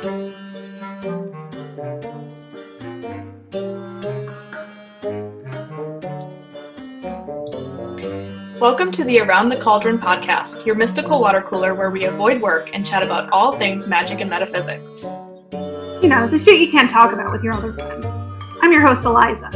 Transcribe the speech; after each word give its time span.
Welcome 0.00 0.12
to 8.92 9.02
the 9.02 9.18
Around 9.20 9.48
the 9.48 9.58
Cauldron 9.60 9.98
podcast, 9.98 10.64
your 10.64 10.76
mystical 10.76 11.20
water 11.20 11.42
cooler 11.42 11.74
where 11.74 11.90
we 11.90 12.04
avoid 12.04 12.40
work 12.40 12.70
and 12.72 12.86
chat 12.86 13.02
about 13.02 13.28
all 13.30 13.54
things 13.54 13.88
magic 13.88 14.20
and 14.20 14.30
metaphysics. 14.30 15.02
You 16.00 16.08
know, 16.08 16.28
the 16.28 16.38
shit 16.38 16.60
you 16.60 16.70
can't 16.70 16.88
talk 16.88 17.12
about 17.12 17.32
with 17.32 17.42
your 17.42 17.54
other 17.54 17.72
friends. 17.72 18.06
I'm 18.62 18.70
your 18.70 18.86
host, 18.86 19.04
Eliza. 19.04 19.50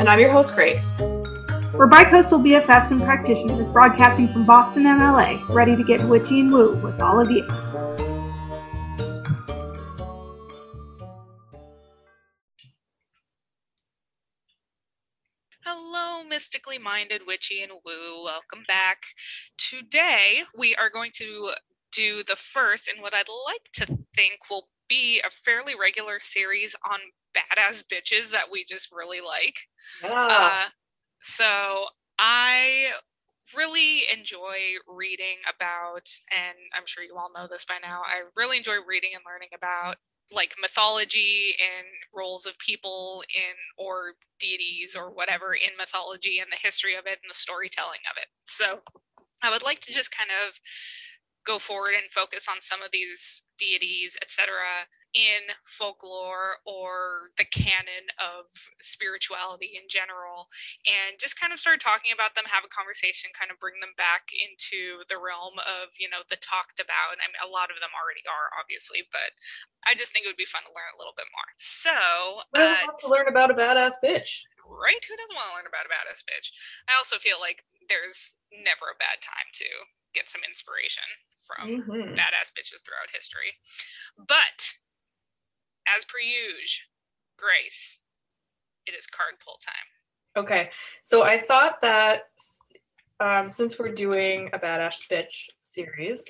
And 0.00 0.08
I'm 0.08 0.18
your 0.18 0.32
host, 0.32 0.56
Grace. 0.56 0.98
We're 0.98 1.88
bicoastal 1.88 2.42
BFFs 2.42 2.90
and 2.90 3.00
practitioners 3.00 3.70
broadcasting 3.70 4.26
from 4.32 4.44
Boston 4.44 4.86
and 4.86 4.98
LA, 4.98 5.40
ready 5.54 5.76
to 5.76 5.84
get 5.84 6.02
witchy 6.08 6.40
and 6.40 6.52
woo 6.52 6.74
with 6.78 6.98
all 6.98 7.20
of 7.20 7.30
you. 7.30 7.46
Minded 16.82 17.22
witchy 17.26 17.62
and 17.62 17.72
woo. 17.84 18.24
Welcome 18.24 18.64
back. 18.68 18.98
Today, 19.56 20.42
we 20.56 20.74
are 20.74 20.90
going 20.90 21.10
to 21.14 21.52
do 21.90 22.22
the 22.22 22.36
first 22.36 22.88
and 22.88 23.00
what 23.00 23.14
I'd 23.14 23.24
like 23.46 23.72
to 23.74 23.98
think 24.14 24.50
will 24.50 24.68
be 24.88 25.20
a 25.26 25.30
fairly 25.30 25.74
regular 25.78 26.18
series 26.18 26.76
on 26.88 26.98
badass 27.34 27.84
bitches 27.84 28.30
that 28.30 28.50
we 28.52 28.64
just 28.64 28.90
really 28.92 29.20
like. 29.20 29.56
Yeah. 30.02 30.26
Uh, 30.30 30.68
so 31.20 31.86
I 32.18 32.90
really 33.56 34.02
enjoy 34.12 34.76
reading 34.86 35.38
about, 35.48 36.10
and 36.30 36.58
I'm 36.74 36.86
sure 36.86 37.04
you 37.04 37.16
all 37.16 37.30
know 37.34 37.48
this 37.50 37.64
by 37.64 37.76
now, 37.82 38.02
I 38.06 38.22
really 38.36 38.58
enjoy 38.58 38.76
reading 38.86 39.10
and 39.14 39.22
learning 39.26 39.50
about 39.56 39.96
like 40.32 40.54
mythology 40.60 41.54
and 41.60 41.86
roles 42.14 42.46
of 42.46 42.58
people 42.58 43.22
in 43.34 43.54
or 43.76 44.14
deities 44.40 44.96
or 44.96 45.12
whatever 45.12 45.54
in 45.54 45.76
mythology 45.78 46.38
and 46.38 46.50
the 46.50 46.58
history 46.60 46.94
of 46.94 47.06
it 47.06 47.18
and 47.22 47.30
the 47.30 47.34
storytelling 47.34 48.00
of 48.10 48.16
it. 48.16 48.26
So 48.46 48.80
I 49.42 49.50
would 49.50 49.62
like 49.62 49.80
to 49.80 49.92
just 49.92 50.16
kind 50.16 50.30
of 50.30 50.60
go 51.44 51.58
forward 51.58 51.92
and 51.94 52.10
focus 52.10 52.46
on 52.48 52.60
some 52.60 52.82
of 52.82 52.90
these 52.92 53.42
deities, 53.58 54.16
etc., 54.22 54.54
in 55.14 55.54
folklore 55.62 56.58
or 56.66 57.30
the 57.38 57.46
canon 57.46 58.10
of 58.18 58.50
spirituality 58.82 59.78
in 59.78 59.86
general, 59.86 60.50
and 60.84 61.16
just 61.22 61.38
kind 61.38 61.54
of 61.54 61.62
start 61.62 61.78
talking 61.78 62.10
about 62.10 62.34
them, 62.34 62.50
have 62.50 62.66
a 62.66 62.74
conversation, 62.74 63.30
kind 63.30 63.54
of 63.54 63.62
bring 63.62 63.78
them 63.78 63.94
back 63.94 64.34
into 64.34 65.06
the 65.06 65.16
realm 65.16 65.54
of, 65.62 65.94
you 65.96 66.10
know, 66.10 66.26
the 66.26 66.38
talked 66.42 66.82
about. 66.82 67.14
I 67.22 67.30
mean, 67.30 67.38
a 67.40 67.50
lot 67.50 67.70
of 67.70 67.78
them 67.78 67.94
already 67.94 68.26
are, 68.26 68.50
obviously, 68.58 69.06
but 69.14 69.32
I 69.86 69.94
just 69.94 70.10
think 70.10 70.26
it 70.26 70.30
would 70.34 70.40
be 70.40 70.50
fun 70.50 70.66
to 70.66 70.74
learn 70.74 70.90
a 70.92 70.98
little 70.98 71.14
bit 71.14 71.30
more. 71.30 71.50
So, 71.56 71.94
uh, 72.58 72.90
want 72.90 72.98
to 73.06 73.10
learn 73.10 73.30
about 73.30 73.54
a 73.54 73.56
badass 73.56 74.02
bitch? 74.02 74.44
right? 74.64 75.02
Who 75.04 75.14
doesn't 75.14 75.36
want 75.36 75.52
to 75.52 75.56
learn 75.60 75.68
about 75.70 75.86
a 75.86 75.92
badass 75.92 76.24
bitch? 76.24 76.50
I 76.88 76.96
also 76.96 77.20
feel 77.20 77.38
like 77.38 77.62
there's 77.86 78.32
never 78.50 78.90
a 78.90 78.98
bad 78.98 79.20
time 79.20 79.52
to 79.60 79.68
get 80.16 80.30
some 80.30 80.40
inspiration 80.46 81.04
from 81.44 81.84
Mhm. 81.84 82.16
badass 82.16 82.50
bitches 82.56 82.80
throughout 82.82 83.12
history. 83.12 83.60
But 84.16 84.74
as 85.96 86.04
per 86.04 86.18
usual, 86.18 86.86
Grace, 87.36 87.98
it 88.86 88.92
is 88.92 89.06
card 89.06 89.34
pull 89.44 89.58
time. 89.64 90.44
Okay, 90.44 90.70
so 91.02 91.22
I 91.22 91.38
thought 91.40 91.80
that 91.80 92.22
um, 93.20 93.48
since 93.48 93.78
we're 93.78 93.92
doing 93.92 94.50
a 94.52 94.58
badass 94.58 95.08
bitch 95.10 95.48
series 95.62 96.24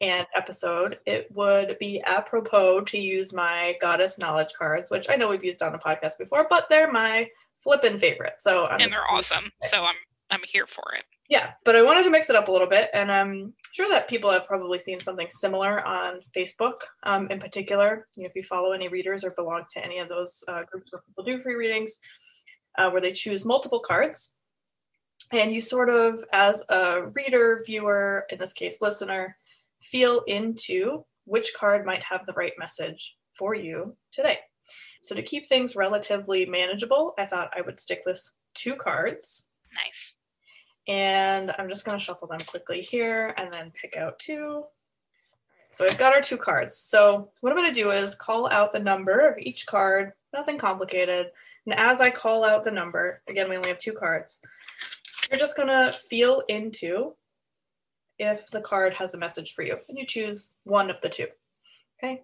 and 0.00 0.26
episode, 0.36 0.98
it 1.06 1.28
would 1.32 1.76
be 1.78 2.02
apropos 2.04 2.80
to 2.82 2.98
use 2.98 3.32
my 3.32 3.76
goddess 3.80 4.18
knowledge 4.18 4.52
cards, 4.56 4.90
which 4.90 5.06
I 5.08 5.14
know 5.14 5.28
we've 5.28 5.44
used 5.44 5.62
on 5.62 5.72
the 5.72 5.78
podcast 5.78 6.18
before, 6.18 6.46
but 6.50 6.68
they're 6.68 6.90
my 6.90 7.28
flippin' 7.56 7.98
favorite. 7.98 8.34
So 8.38 8.66
I'm 8.66 8.80
and 8.80 8.90
they're 8.90 9.10
awesome. 9.10 9.50
So 9.62 9.84
I'm 9.84 9.96
I'm 10.30 10.40
here 10.46 10.66
for 10.66 10.94
it. 10.96 11.04
Yeah, 11.30 11.52
but 11.64 11.74
I 11.74 11.82
wanted 11.82 12.02
to 12.04 12.10
mix 12.10 12.28
it 12.28 12.36
up 12.36 12.48
a 12.48 12.52
little 12.52 12.68
bit, 12.68 12.90
and 12.92 13.10
I'm 13.10 13.54
sure 13.72 13.88
that 13.88 14.08
people 14.08 14.30
have 14.30 14.46
probably 14.46 14.78
seen 14.78 15.00
something 15.00 15.28
similar 15.30 15.84
on 15.86 16.20
Facebook. 16.36 16.80
Um, 17.02 17.30
in 17.30 17.38
particular, 17.38 18.06
you 18.14 18.22
know, 18.22 18.28
if 18.28 18.34
you 18.36 18.42
follow 18.42 18.72
any 18.72 18.88
readers 18.88 19.24
or 19.24 19.30
belong 19.30 19.64
to 19.72 19.84
any 19.84 19.98
of 20.00 20.10
those 20.10 20.44
uh, 20.48 20.62
groups 20.70 20.92
where 20.92 21.02
people 21.06 21.24
do 21.24 21.42
free 21.42 21.54
readings, 21.54 21.98
uh, 22.78 22.90
where 22.90 23.00
they 23.00 23.12
choose 23.12 23.44
multiple 23.44 23.80
cards, 23.80 24.34
and 25.32 25.50
you 25.50 25.62
sort 25.62 25.88
of, 25.88 26.22
as 26.32 26.64
a 26.68 27.06
reader, 27.14 27.62
viewer, 27.66 28.26
in 28.30 28.38
this 28.38 28.52
case, 28.52 28.82
listener, 28.82 29.38
feel 29.80 30.20
into 30.26 31.06
which 31.24 31.54
card 31.58 31.86
might 31.86 32.02
have 32.02 32.26
the 32.26 32.34
right 32.34 32.52
message 32.58 33.16
for 33.36 33.54
you 33.54 33.96
today. 34.12 34.40
So 35.02 35.14
to 35.14 35.22
keep 35.22 35.48
things 35.48 35.74
relatively 35.74 36.44
manageable, 36.44 37.14
I 37.18 37.24
thought 37.24 37.52
I 37.56 37.62
would 37.62 37.80
stick 37.80 38.02
with 38.04 38.22
two 38.54 38.76
cards 38.76 39.48
Nice. 39.74 40.14
And 40.86 41.52
I'm 41.58 41.68
just 41.68 41.84
going 41.84 41.98
to 41.98 42.04
shuffle 42.04 42.28
them 42.28 42.40
quickly 42.46 42.82
here 42.82 43.34
and 43.36 43.52
then 43.52 43.72
pick 43.80 43.96
out 43.96 44.18
two. 44.18 44.64
So 45.70 45.84
I've 45.84 45.98
got 45.98 46.14
our 46.14 46.20
two 46.20 46.36
cards. 46.36 46.76
So 46.76 47.30
what 47.40 47.50
I'm 47.50 47.58
going 47.58 47.72
to 47.72 47.80
do 47.80 47.90
is 47.90 48.14
call 48.14 48.48
out 48.50 48.72
the 48.72 48.78
number 48.78 49.20
of 49.20 49.38
each 49.38 49.66
card, 49.66 50.12
nothing 50.32 50.58
complicated. 50.58 51.28
And 51.66 51.74
as 51.74 52.00
I 52.00 52.10
call 52.10 52.44
out 52.44 52.64
the 52.64 52.70
number, 52.70 53.22
again, 53.28 53.48
we 53.48 53.56
only 53.56 53.70
have 53.70 53.78
two 53.78 53.94
cards, 53.94 54.40
you're 55.30 55.40
just 55.40 55.56
going 55.56 55.68
to 55.68 55.96
feel 56.10 56.42
into 56.48 57.14
if 58.18 58.50
the 58.50 58.60
card 58.60 58.94
has 58.94 59.14
a 59.14 59.18
message 59.18 59.54
for 59.54 59.62
you. 59.62 59.78
And 59.88 59.98
you 59.98 60.06
choose 60.06 60.54
one 60.62 60.90
of 60.90 61.00
the 61.00 61.08
two. 61.08 61.26
Okay. 61.98 62.22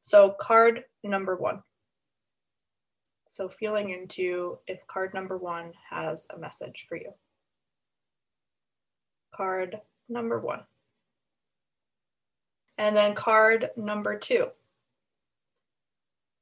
So 0.00 0.34
card 0.40 0.84
number 1.04 1.36
one. 1.36 1.62
So 3.28 3.48
feeling 3.48 3.90
into 3.90 4.58
if 4.66 4.84
card 4.86 5.12
number 5.12 5.36
one 5.36 5.72
has 5.90 6.26
a 6.34 6.38
message 6.38 6.86
for 6.88 6.96
you 6.96 7.12
card 9.34 9.80
number 10.08 10.38
one. 10.38 10.60
And 12.76 12.96
then 12.96 13.14
card 13.14 13.70
number 13.76 14.18
two. 14.18 14.48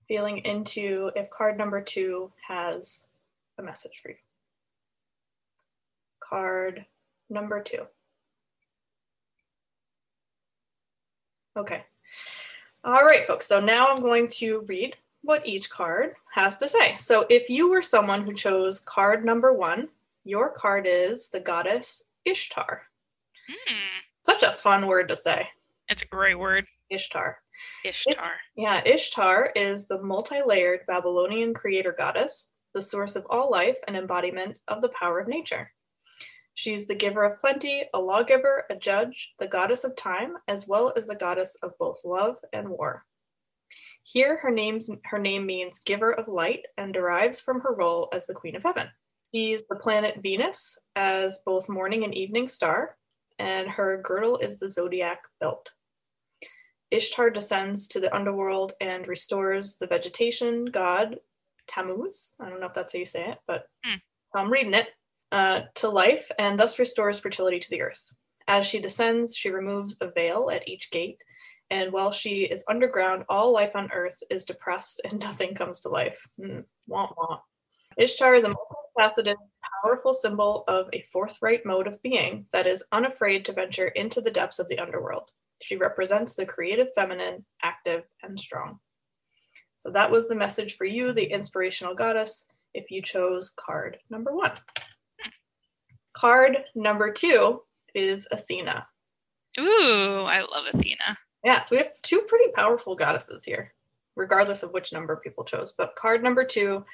Feeling 0.08 0.38
into 0.38 1.10
if 1.16 1.30
card 1.30 1.58
number 1.58 1.80
two 1.80 2.30
has 2.46 3.06
a 3.58 3.62
message 3.62 4.00
for 4.02 4.10
you. 4.10 4.16
Card 6.20 6.86
number 7.28 7.62
two. 7.62 7.86
Okay. 11.56 11.84
All 12.84 13.02
right, 13.04 13.26
folks. 13.26 13.46
So 13.46 13.58
now 13.58 13.88
I'm 13.88 14.00
going 14.00 14.28
to 14.28 14.60
read 14.68 14.96
what 15.22 15.46
each 15.46 15.70
card 15.70 16.14
has 16.32 16.56
to 16.58 16.68
say. 16.68 16.94
So 16.96 17.26
if 17.28 17.50
you 17.50 17.68
were 17.68 17.82
someone 17.82 18.22
who 18.22 18.32
chose 18.32 18.78
card 18.78 19.24
number 19.24 19.52
one, 19.52 19.88
your 20.24 20.50
card 20.50 20.86
is 20.88 21.30
the 21.30 21.40
goddess 21.40 22.04
Ishtar. 22.26 22.82
Hmm. 23.48 24.00
Such 24.24 24.42
a 24.42 24.52
fun 24.52 24.86
word 24.86 25.08
to 25.08 25.16
say. 25.16 25.48
It's 25.88 26.02
a 26.02 26.06
great 26.06 26.38
word. 26.38 26.66
Ishtar. 26.90 27.38
Ishtar. 27.84 28.32
Yeah, 28.56 28.82
Ishtar 28.84 29.52
is 29.54 29.86
the 29.86 30.02
multi 30.02 30.42
layered 30.44 30.80
Babylonian 30.86 31.54
creator 31.54 31.94
goddess, 31.96 32.52
the 32.74 32.82
source 32.82 33.16
of 33.16 33.26
all 33.30 33.50
life 33.50 33.76
and 33.86 33.96
embodiment 33.96 34.58
of 34.68 34.82
the 34.82 34.90
power 34.90 35.20
of 35.20 35.28
nature. 35.28 35.70
She's 36.54 36.86
the 36.86 36.94
giver 36.94 37.22
of 37.22 37.38
plenty, 37.38 37.84
a 37.94 38.00
lawgiver, 38.00 38.64
a 38.70 38.76
judge, 38.76 39.34
the 39.38 39.46
goddess 39.46 39.84
of 39.84 39.94
time, 39.94 40.34
as 40.48 40.66
well 40.66 40.92
as 40.96 41.06
the 41.06 41.14
goddess 41.14 41.56
of 41.62 41.78
both 41.78 42.00
love 42.04 42.36
and 42.52 42.68
war. 42.68 43.04
Here, 44.02 44.38
her, 44.38 44.50
name's, 44.50 44.88
her 45.04 45.18
name 45.18 45.46
means 45.46 45.80
giver 45.80 46.12
of 46.12 46.28
light 46.28 46.64
and 46.78 46.94
derives 46.94 47.40
from 47.40 47.60
her 47.60 47.74
role 47.74 48.08
as 48.12 48.26
the 48.26 48.34
Queen 48.34 48.56
of 48.56 48.62
Heaven. 48.62 48.88
She's 49.36 49.66
the 49.68 49.76
planet 49.76 50.22
Venus 50.22 50.78
as 50.94 51.42
both 51.44 51.68
morning 51.68 52.04
and 52.04 52.14
evening 52.14 52.48
star, 52.48 52.96
and 53.38 53.68
her 53.68 54.00
girdle 54.02 54.38
is 54.38 54.56
the 54.56 54.70
zodiac 54.70 55.24
belt. 55.40 55.72
Ishtar 56.90 57.28
descends 57.28 57.86
to 57.88 58.00
the 58.00 58.14
underworld 58.16 58.72
and 58.80 59.06
restores 59.06 59.76
the 59.76 59.88
vegetation 59.88 60.64
god 60.64 61.18
Tammuz. 61.66 62.34
I 62.40 62.48
don't 62.48 62.60
know 62.60 62.68
if 62.68 62.72
that's 62.72 62.94
how 62.94 62.98
you 62.98 63.04
say 63.04 63.28
it, 63.28 63.38
but 63.46 63.68
Hmm. 63.84 63.96
I'm 64.34 64.50
reading 64.50 64.72
it 64.72 64.88
uh, 65.30 65.64
to 65.74 65.90
life 65.90 66.30
and 66.38 66.58
thus 66.58 66.78
restores 66.78 67.20
fertility 67.20 67.60
to 67.60 67.68
the 67.68 67.82
earth. 67.82 68.14
As 68.48 68.64
she 68.64 68.80
descends, 68.80 69.36
she 69.36 69.50
removes 69.50 69.98
a 70.00 70.10
veil 70.10 70.48
at 70.50 70.66
each 70.66 70.90
gate, 70.90 71.22
and 71.68 71.92
while 71.92 72.10
she 72.10 72.44
is 72.44 72.64
underground, 72.70 73.24
all 73.28 73.52
life 73.52 73.76
on 73.76 73.92
earth 73.92 74.22
is 74.30 74.46
depressed 74.46 75.02
and 75.04 75.18
nothing 75.18 75.54
comes 75.54 75.80
to 75.80 75.90
life. 75.90 76.26
Hmm. 76.40 76.60
Wah, 76.86 77.12
wah. 77.18 77.40
Ishtar 77.98 78.34
is 78.34 78.44
a 78.44 78.54
multifaceted, 78.98 79.34
powerful 79.82 80.14
symbol 80.14 80.64
of 80.68 80.88
a 80.92 81.04
forthright 81.12 81.64
mode 81.66 81.86
of 81.86 82.02
being 82.02 82.46
that 82.52 82.66
is 82.66 82.84
unafraid 82.92 83.44
to 83.44 83.52
venture 83.52 83.88
into 83.88 84.20
the 84.20 84.30
depths 84.30 84.58
of 84.58 84.68
the 84.68 84.78
underworld. 84.78 85.32
She 85.62 85.76
represents 85.76 86.34
the 86.34 86.46
creative 86.46 86.88
feminine, 86.94 87.44
active, 87.62 88.04
and 88.22 88.38
strong. 88.38 88.78
So 89.78 89.90
that 89.90 90.10
was 90.10 90.28
the 90.28 90.34
message 90.34 90.76
for 90.76 90.84
you, 90.84 91.12
the 91.12 91.24
inspirational 91.24 91.94
goddess, 91.94 92.46
if 92.74 92.90
you 92.90 93.02
chose 93.02 93.50
card 93.50 93.98
number 94.10 94.34
one. 94.34 94.52
Card 96.14 96.58
number 96.74 97.12
two 97.12 97.62
is 97.94 98.26
Athena. 98.30 98.86
Ooh, 99.58 100.22
I 100.24 100.40
love 100.40 100.64
Athena. 100.74 101.16
Yeah, 101.44 101.60
so 101.60 101.76
we 101.76 101.82
have 101.82 101.92
two 102.02 102.22
pretty 102.22 102.50
powerful 102.52 102.96
goddesses 102.96 103.44
here. 103.44 103.72
regardless 104.16 104.62
of 104.62 104.72
which 104.72 104.92
number 104.92 105.16
people 105.16 105.44
chose. 105.44 105.72
But 105.76 105.94
card 105.94 106.22
number 106.22 106.44
two, 106.44 106.84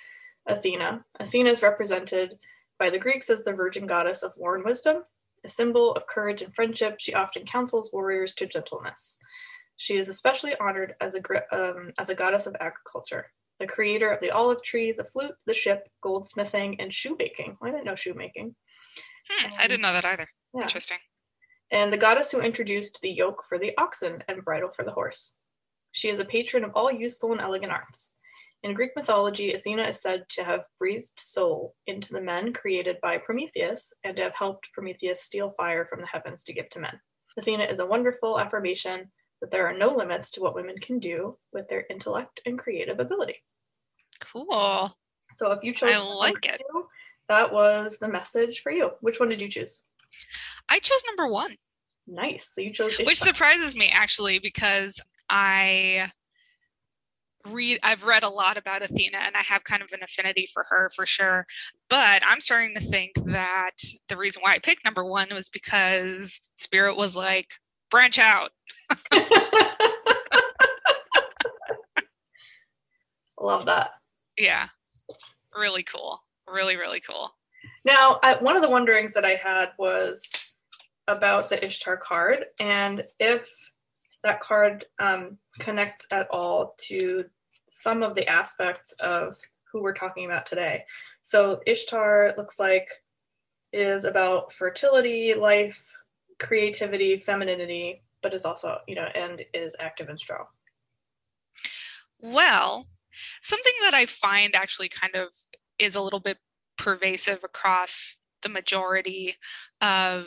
Athena. 0.47 1.05
Athena 1.21 1.51
is 1.51 1.63
represented 1.63 2.39
by 2.79 2.91
the 2.91 2.99
Greeks 2.99 3.31
as 3.31 3.43
the 3.43 3.53
virgin 3.53 3.87
goddess 3.87 4.23
of 4.23 4.33
war 4.37 4.57
and 4.57 4.65
wisdom. 4.65 5.05
A 5.45 5.49
symbol 5.49 5.93
of 5.93 6.07
courage 6.07 6.43
and 6.43 6.55
friendship, 6.55 6.97
she 6.99 7.15
often 7.15 7.45
counsels 7.45 7.91
warriors 7.93 8.35
to 8.35 8.47
gentleness. 8.47 9.19
She 9.77 9.97
is 9.97 10.09
especially 10.09 10.55
honored 10.61 10.95
as 11.01 11.17
a, 11.17 11.21
um, 11.53 11.93
as 11.99 12.11
a 12.11 12.15
goddess 12.15 12.47
of 12.47 12.57
agriculture, 12.61 13.33
the 13.59 13.67
creator 13.67 14.11
of 14.11 14.21
the 14.21 14.31
olive 14.31 14.63
tree, 14.63 14.93
the 14.93 15.05
flute, 15.13 15.35
the 15.47 15.55
ship, 15.55 15.89
goldsmithing, 16.05 16.77
and 16.79 16.93
shoemaking. 16.93 17.57
I 17.63 17.71
didn't 17.71 17.85
know 17.85 17.97
shoemaking. 17.97 18.55
Hmm, 19.29 19.47
um, 19.47 19.53
I 19.59 19.67
didn't 19.67 19.83
know 19.83 19.93
that 19.93 20.05
either. 20.05 20.29
Yeah. 20.55 20.63
Interesting. 20.63 20.99
And 21.71 21.93
the 21.93 21.97
goddess 21.97 22.31
who 22.31 22.41
introduced 22.41 23.01
the 23.01 23.11
yoke 23.11 23.45
for 23.49 23.59
the 23.59 23.73
oxen 23.79 24.23
and 24.29 24.45
bridle 24.45 24.71
for 24.71 24.85
the 24.85 24.93
horse. 24.93 25.39
She 25.91 26.09
is 26.09 26.19
a 26.19 26.25
patron 26.25 26.65
of 26.65 26.73
all 26.75 26.91
useful 26.93 27.33
and 27.33 27.41
elegant 27.41 27.73
arts. 27.73 28.17
In 28.63 28.75
Greek 28.75 28.93
mythology, 28.95 29.53
Athena 29.53 29.83
is 29.85 30.01
said 30.01 30.25
to 30.31 30.45
have 30.45 30.67
breathed 30.79 31.19
soul 31.19 31.75
into 31.89 32.13
the 32.13 32.21
men 32.21 32.53
created 32.53 32.97
by 33.03 33.19
Prometheus 33.19 33.93
and 34.05 34.17
to 34.17 34.23
have 34.23 34.35
helped 34.37 34.73
Prometheus 34.73 35.23
steal 35.23 35.53
fire 35.57 35.85
from 35.85 36.01
the 36.01 36.07
heavens 36.07 36.45
to 36.45 36.53
give 36.53 36.69
to 36.71 36.79
men. 36.79 37.01
Athena 37.37 37.65
is 37.65 37.81
a 37.81 37.87
wonderful 37.87 38.39
affirmation 38.39 39.11
that 39.41 39.51
there 39.51 39.67
are 39.67 39.77
no 39.77 39.89
limits 39.89 40.31
to 40.33 40.41
what 40.41 40.55
women 40.55 40.79
can 40.79 41.01
do 41.01 41.37
with 41.53 41.69
their 41.69 41.87
intellect 41.91 42.41
and 42.47 42.57
creative 42.57 43.01
ability. 43.01 43.43
Cool. 44.21 44.97
So 45.35 45.51
if 45.51 45.65
you 45.65 45.75
chose 45.75 45.97
I 45.97 45.99
like 45.99 46.47
it. 46.47 46.63
Two, 46.73 46.87
that 47.29 47.53
was 47.53 47.99
the 47.99 48.09
message 48.09 48.63
for 48.63 48.71
you. 48.71 48.91
Which 49.01 49.19
one 49.19 49.29
did 49.29 49.43
you 49.43 49.49
choose? 49.49 49.83
I 50.69 50.79
chose 50.79 51.03
number 51.09 51.33
one. 51.33 51.57
Nice. 52.07 52.53
So 52.55 52.61
you 52.61 52.73
chose 52.73 52.97
Which 52.99 53.19
surprises 53.19 53.75
me 53.75 53.91
actually 53.93 54.39
because 54.39 55.01
I 55.29 56.13
read 57.47 57.79
I've 57.83 58.05
read 58.05 58.23
a 58.23 58.29
lot 58.29 58.57
about 58.57 58.83
Athena 58.83 59.19
and 59.19 59.37
I 59.37 59.43
have 59.43 59.65
kind 59.65 59.83
of 59.83 59.93
an 59.93 60.03
affinity 60.03 60.49
for 60.53 60.65
her 60.69 60.91
for 60.95 61.07
sure. 61.07 61.47
But 61.89 62.23
I'm 62.27 62.41
starting 62.41 62.75
to 62.75 62.81
think 62.81 63.13
that 63.27 63.77
the 64.09 64.17
reason 64.17 64.43
why 64.43 64.55
I 64.55 64.59
picked 64.59 64.85
number 64.85 65.05
1 65.05 65.29
was 65.33 65.49
because 65.49 66.41
Spirit 66.57 66.97
was 66.97 67.17
like 67.17 67.49
branch 67.91 68.19
out. 68.19 68.51
Love 73.41 73.67
that. 73.67 73.91
Yeah. 74.39 74.69
Really 75.55 75.83
cool. 75.83 76.21
Really 76.49 76.77
really 76.77 77.01
cool. 77.01 77.31
Now, 77.85 78.19
I, 78.23 78.35
one 78.37 78.57
of 78.57 78.63
the 78.63 78.71
wonderings 78.71 79.13
that 79.15 79.25
I 79.25 79.35
had 79.35 79.71
was 79.79 80.23
about 81.09 81.49
the 81.51 81.65
Ishtar 81.65 81.97
card 81.97 82.47
and 82.61 83.05
if 83.19 83.49
that 84.23 84.41
card 84.41 84.85
um, 85.01 85.39
connects 85.59 86.07
at 86.11 86.29
all 86.31 86.75
to 86.79 87.25
some 87.69 88.03
of 88.03 88.15
the 88.15 88.29
aspects 88.29 88.93
of 89.01 89.37
who 89.71 89.83
we're 89.83 89.95
talking 89.95 90.25
about 90.27 90.47
today. 90.47 90.85
So 91.23 91.61
Ishtar 91.67 92.35
looks 92.37 92.59
like 92.61 92.89
is 93.73 94.05
about 94.05 94.53
fertility, 94.53 95.35
life, 95.35 95.83
creativity, 96.39 97.19
femininity, 97.19 98.03
but 98.23 98.35
is 98.35 98.45
also, 98.45 98.79
you 98.87 98.95
know, 98.95 99.09
and 99.15 99.43
is 99.55 99.75
active 99.81 100.09
and 100.09 100.21
strong. 100.21 100.45
Well, 102.19 102.87
something 103.43 103.73
that 103.83 103.95
I 103.95 104.07
find 104.07 104.55
actually 104.55 104.89
kind 104.89 105.15
of 105.15 105.31
is 105.79 105.97
a 105.97 106.01
little 106.01 106.21
bit 106.21 106.39
pervasive 106.77 107.43
across 107.45 108.19
the 108.43 108.49
majority 108.49 109.37
of 109.81 110.27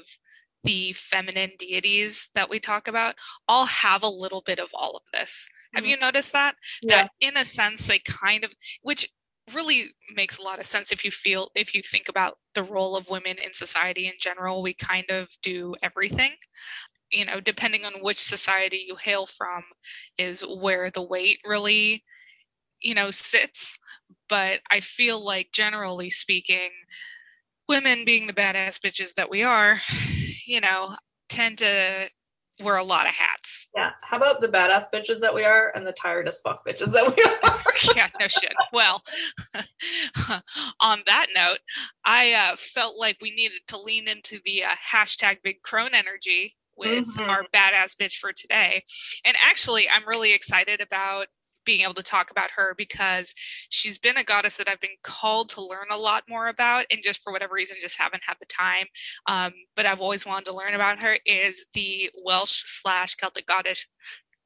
the 0.66 0.94
feminine 0.94 1.52
deities 1.58 2.30
that 2.36 2.50
we 2.50 2.60
talk 2.60 2.88
about 2.88 3.16
all 3.48 3.66
have 3.66 4.04
a 4.04 4.08
little 4.08 4.42
bit 4.46 4.60
of 4.60 4.70
all 4.74 4.96
of 4.96 5.04
this. 5.14 5.48
Mm-hmm. 5.50 5.78
Have 5.78 5.86
you 5.86 5.98
noticed 5.98 6.34
that? 6.34 6.56
Yeah. 6.82 7.04
That 7.04 7.12
in 7.22 7.38
a 7.38 7.46
sense 7.46 7.86
they 7.86 8.00
kind 8.00 8.44
of 8.44 8.54
which 8.82 9.10
really 9.54 9.92
makes 10.16 10.38
a 10.38 10.42
lot 10.42 10.60
of 10.60 10.66
sense 10.66 10.92
if 10.92 11.06
you 11.06 11.12
feel 11.12 11.50
if 11.56 11.76
you 11.76 11.82
think 11.82 12.10
about 12.10 12.38
the 12.56 12.64
role 12.64 12.96
of 12.96 13.10
women 13.10 13.38
in 13.44 13.54
society 13.54 14.08
in 14.08 14.14
general, 14.20 14.62
we 14.62 14.74
kind 14.74 15.10
of 15.10 15.30
do 15.42 15.76
everything. 15.84 16.32
You 17.12 17.26
know, 17.26 17.40
depending 17.40 17.86
on 17.86 17.94
which 18.02 18.18
society 18.20 18.86
you 18.88 18.96
hail 18.96 19.26
from 19.26 19.64
is 20.18 20.42
where 20.42 20.90
the 20.90 21.04
weight 21.04 21.40
really, 21.46 22.04
you 22.82 22.96
know, 22.96 23.12
sits. 23.12 23.78
But 24.28 24.62
I 24.72 24.80
feel 24.80 25.24
like 25.24 25.52
generally 25.54 26.10
speaking, 26.10 26.72
women 27.70 28.06
being 28.06 28.28
the 28.28 28.34
badass 28.34 28.80
bitches 28.80 29.14
that 29.14 29.30
we 29.30 29.44
are, 29.44 29.82
you 30.46 30.62
know, 30.62 30.96
tend 31.30 31.60
to 31.60 32.10
wear 32.62 32.78
a 32.78 32.84
lot 32.84 33.08
of 33.08 33.14
hats. 33.14 33.68
Yeah. 33.76 33.92
How 34.02 34.18
about 34.18 34.40
the 34.40 34.48
badass 34.48 34.86
bitches 34.94 35.20
that 35.20 35.34
we 35.34 35.44
are 35.44 35.72
and 35.76 35.86
the 35.86 35.92
tired 35.92 36.28
as 36.28 36.40
fuck 36.40 36.66
bitches 36.66 36.94
that 36.94 37.06
we 37.06 37.24
are? 37.24 37.94
yeah, 37.96 38.08
no 38.20 38.28
shit. 38.28 38.54
Well, 38.72 39.02
on 40.80 41.02
that 41.06 41.28
note, 41.36 41.60
I 42.06 42.34
uh, 42.34 42.56
felt 42.56 42.98
like 42.98 43.18
we 43.22 43.32
needed 43.32 43.60
to 43.68 43.78
lean 43.78 44.08
into 44.08 44.40
the 44.46 44.64
uh, 44.64 44.70
hashtag 44.94 45.38
big 45.44 45.62
crone 45.64 45.94
energy 45.94 46.56
with 46.78 47.06
mm-hmm. 47.06 47.30
our 47.30 47.46
badass 47.54 47.96
bitch 48.00 48.16
for 48.16 48.32
today. 48.32 48.84
And 49.26 49.36
actually, 49.42 49.90
I'm 49.90 50.08
really 50.08 50.34
excited 50.34 50.82
about 50.82 51.28
being 51.66 51.82
able 51.82 51.94
to 51.96 52.04
talk 52.04 52.32
about 52.32 52.52
her 52.52 52.74
because 52.78 53.34
she's 53.70 53.98
been 53.98 54.18
a 54.18 54.24
goddess 54.24 54.58
that 54.58 54.70
I've 54.70 54.80
been 54.80 54.92
called 55.04 55.50
to 55.50 55.66
learn 55.66 55.88
a 55.92 55.98
lot 55.98 56.24
more 56.30 56.48
about, 56.48 56.86
and 56.92 57.02
just 57.04 57.22
for 57.22 57.34
whatever 57.34 57.54
reason, 57.54 57.78
just 57.82 58.00
haven't 58.00 58.24
had 58.26 58.38
the 58.40 58.46
time. 58.46 58.86
Um, 59.28 59.54
but 59.76 59.86
I've 59.86 60.02
always 60.02 60.26
wanted 60.26 60.46
to 60.46 60.56
learn 60.56 60.74
about 60.74 61.00
her. 61.00 61.18
Is 61.26 61.66
the 61.74 62.10
Welsh 62.24 62.64
slash 62.66 63.16
Celtic 63.16 63.48
goddess 63.48 63.88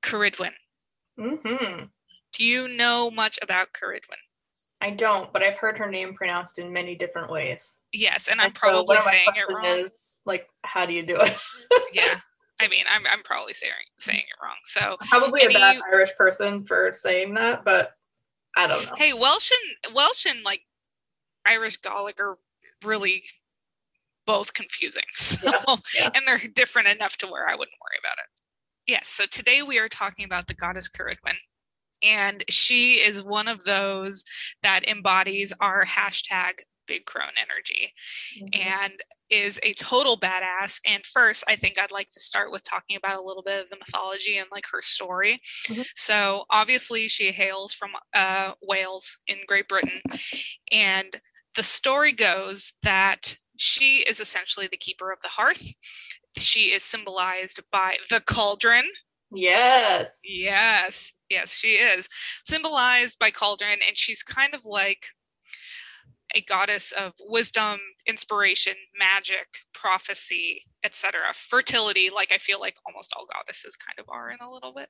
Ceridwen. 0.04 0.52
Mm-hmm. 1.20 1.86
Do 2.34 2.44
you 2.44 2.68
know 2.68 3.12
much 3.12 3.40
about 3.42 3.70
Ceridwen? 3.74 4.20
I 4.82 4.92
don't, 4.92 5.32
but 5.34 5.44
I've 5.44 5.58
heard 5.58 5.78
her 5.78 5.92
name 5.92 6.14
pronounced 6.14 6.58
in 6.58 6.72
many 6.72 6.96
different 6.96 7.30
ways. 7.30 7.82
Yes, 7.92 8.30
and 8.30 8.40
I'm 8.40 8.54
probably 8.54 8.96
so 8.98 9.10
saying 9.10 9.28
it 9.36 9.54
wrong. 9.54 9.66
Is, 9.66 10.20
like, 10.26 10.48
how 10.64 10.86
do 10.86 10.94
you 10.94 11.06
do 11.06 11.18
it? 11.18 11.36
yeah, 11.94 12.20
I 12.60 12.68
mean, 12.68 12.84
I'm 12.90 13.04
I'm 13.12 13.24
probably 13.24 13.54
saying 13.54 13.74
saying 13.98 14.20
it 14.20 14.44
wrong. 14.44 14.58
So 14.66 14.98
probably 15.10 15.44
a 15.44 15.50
bad 15.50 15.76
you, 15.76 15.84
Irish 15.92 16.16
person 16.16 16.66
for 16.66 16.92
saying 16.94 17.36
that, 17.36 17.64
but 17.64 17.94
I 18.58 18.68
don't 18.68 18.86
know. 18.86 18.94
Hey, 18.98 19.14
Welsh 19.14 19.52
and 19.86 19.96
Welsh 19.96 20.26
and 20.26 20.44
like 20.44 20.62
Irish 21.46 21.82
Gaelic 21.82 22.20
are 22.20 22.38
really 22.84 23.24
both 24.26 24.54
confusing. 24.54 25.04
So 25.16 25.50
yeah, 25.50 25.76
yeah. 25.96 26.10
and 26.14 26.28
they're 26.28 26.42
different 26.54 26.88
enough 26.88 27.18
to 27.18 27.28
where 27.28 27.48
I 27.48 27.56
wouldn't 27.56 27.78
worry 27.82 28.00
about 28.04 28.18
it. 28.18 28.26
Yes. 28.88 29.10
So 29.10 29.26
today 29.26 29.62
we 29.62 29.80
are 29.80 29.88
talking 29.88 30.26
about 30.26 30.48
the 30.48 30.54
goddess 30.54 30.90
Ceridwen. 30.90 31.36
And 32.02 32.44
she 32.50 32.96
is 32.96 33.22
one 33.22 33.48
of 33.48 33.64
those 33.64 34.24
that 34.64 34.88
embodies 34.88 35.54
our 35.60 35.86
hashtag 35.86 36.54
big 36.90 37.06
crone 37.06 37.38
energy 37.38 37.94
mm-hmm. 38.42 38.74
and 38.74 38.94
is 39.30 39.60
a 39.64 39.74
total 39.74 40.18
badass. 40.18 40.82
And 40.86 41.06
first 41.06 41.44
i 41.48 41.56
think 41.56 41.80
i'd 41.80 41.92
like 41.92 42.10
to 42.10 42.20
start 42.20 42.52
with 42.52 42.64
talking 42.64 42.98
about 42.98 43.18
a 43.18 43.22
little 43.22 43.44
bit 43.44 43.64
of 43.64 43.70
the 43.70 43.78
mythology 43.78 44.38
and 44.38 44.48
like 44.52 44.66
her 44.72 44.82
story. 44.82 45.40
Mm-hmm. 45.68 45.84
so 45.96 46.44
obviously 46.50 47.08
she 47.08 47.32
hails 47.32 47.74
from 47.74 47.92
uh, 48.14 48.54
wales 48.62 49.18
in 49.28 49.38
great 49.48 49.68
britain. 49.68 50.02
And 50.72 51.16
the 51.56 51.64
story 51.64 52.12
goes 52.12 52.74
that 52.84 53.38
she 53.58 53.98
is 54.10 54.20
essentially 54.20 54.68
the 54.72 54.78
keeper 54.78 55.12
of 55.12 55.20
the 55.22 55.28
hearth. 55.28 55.64
She 56.38 56.72
is 56.72 56.84
symbolized 56.84 57.60
by 57.72 57.98
the 58.10 58.22
cauldron. 58.22 58.86
Yes. 59.32 60.20
Yes. 60.24 61.12
Yes 61.30 61.54
she 61.54 61.74
is 61.74 62.08
symbolized 62.46 63.20
by 63.20 63.32
cauldron. 63.32 63.80
And 63.88 63.98
she's 63.98 64.24
kind 64.24 64.54
of 64.54 64.66
like 64.66 65.08
a 66.36 66.42
goddess 66.42 66.92
of 66.92 67.14
wisdom, 67.20 67.80
inspiration, 68.08 68.76
magic, 68.98 69.48
prophecy, 69.74 70.64
etc. 70.84 71.20
Fertility, 71.34 72.10
like 72.10 72.32
I 72.32 72.38
feel 72.38 72.60
like 72.60 72.76
almost 72.86 73.14
all 73.16 73.26
goddesses 73.34 73.76
kind 73.76 74.00
of 74.00 74.06
are 74.10 74.30
in 74.30 74.38
a 74.42 74.52
little 74.52 74.74
bit. 74.74 74.90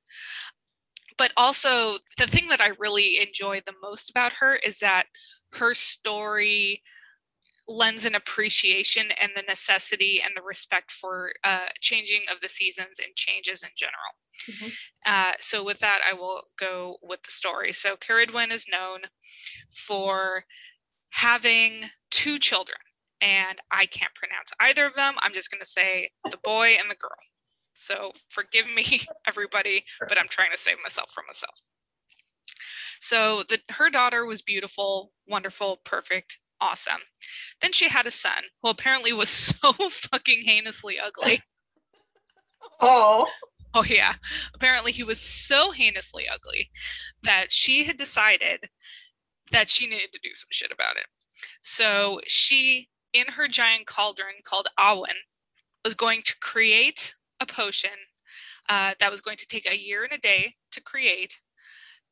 But 1.17 1.31
also, 1.35 1.97
the 2.17 2.27
thing 2.27 2.47
that 2.49 2.61
I 2.61 2.71
really 2.79 3.19
enjoy 3.19 3.61
the 3.65 3.73
most 3.81 4.09
about 4.09 4.33
her 4.39 4.55
is 4.55 4.79
that 4.79 5.07
her 5.53 5.73
story 5.73 6.83
lends 7.67 8.05
an 8.05 8.15
appreciation 8.15 9.07
and 9.21 9.31
the 9.35 9.43
necessity 9.43 10.21
and 10.23 10.33
the 10.35 10.41
respect 10.41 10.91
for 10.91 11.31
uh, 11.43 11.67
changing 11.79 12.21
of 12.31 12.41
the 12.41 12.49
seasons 12.49 12.99
and 13.03 13.15
changes 13.15 13.63
in 13.63 13.69
general. 13.75 13.97
Mm-hmm. 14.49 14.69
Uh, 15.05 15.33
so, 15.39 15.63
with 15.63 15.79
that, 15.79 16.01
I 16.07 16.13
will 16.13 16.43
go 16.57 16.97
with 17.01 17.23
the 17.23 17.31
story. 17.31 17.73
So, 17.73 17.95
Ceridwen 17.95 18.51
is 18.51 18.65
known 18.71 19.01
for 19.73 20.45
having 21.11 21.85
two 22.11 22.39
children, 22.39 22.77
and 23.21 23.59
I 23.71 23.85
can't 23.85 24.13
pronounce 24.15 24.51
either 24.59 24.85
of 24.85 24.95
them. 24.95 25.15
I'm 25.21 25.33
just 25.33 25.51
going 25.51 25.61
to 25.61 25.67
say 25.67 26.09
the 26.29 26.37
boy 26.43 26.77
and 26.79 26.89
the 26.89 26.95
girl. 26.95 27.11
So 27.73 28.11
forgive 28.29 28.65
me, 28.73 29.01
everybody, 29.27 29.85
but 30.07 30.19
I'm 30.19 30.27
trying 30.27 30.51
to 30.51 30.57
save 30.57 30.77
myself 30.83 31.11
from 31.11 31.25
myself. 31.27 31.61
So 32.99 33.43
the, 33.47 33.59
her 33.69 33.89
daughter 33.89 34.25
was 34.25 34.41
beautiful, 34.41 35.13
wonderful, 35.27 35.79
perfect, 35.85 36.39
awesome. 36.59 37.01
Then 37.61 37.71
she 37.71 37.87
had 37.89 38.05
a 38.05 38.11
son 38.11 38.43
who 38.61 38.69
apparently 38.69 39.13
was 39.13 39.29
so 39.29 39.71
fucking 39.71 40.43
heinously 40.45 40.97
ugly. 40.99 41.41
Oh. 42.81 43.27
Oh, 43.73 43.83
yeah. 43.83 44.13
Apparently, 44.55 44.93
he 44.93 45.03
was 45.03 45.19
so 45.19 45.71
heinously 45.71 46.29
ugly 46.29 46.69
that 47.23 47.51
she 47.51 47.83
had 47.83 47.97
decided 47.97 48.69
that 49.51 49.69
she 49.69 49.87
needed 49.87 50.11
to 50.13 50.19
do 50.21 50.29
some 50.33 50.49
shit 50.51 50.71
about 50.71 50.97
it. 50.97 51.05
So 51.61 52.21
she, 52.25 52.89
in 53.13 53.27
her 53.27 53.47
giant 53.47 53.87
cauldron 53.87 54.35
called 54.43 54.67
Awen, 54.77 55.15
was 55.83 55.93
going 55.95 56.21
to 56.23 56.37
create 56.39 57.15
a 57.39 57.45
potion 57.45 57.91
uh, 58.67 58.93
that 58.99 59.11
was 59.11 59.21
going 59.21 59.37
to 59.37 59.47
take 59.47 59.69
a 59.69 59.79
year 59.79 60.03
and 60.03 60.13
a 60.13 60.17
day 60.17 60.55
to 60.71 60.81
create 60.81 61.39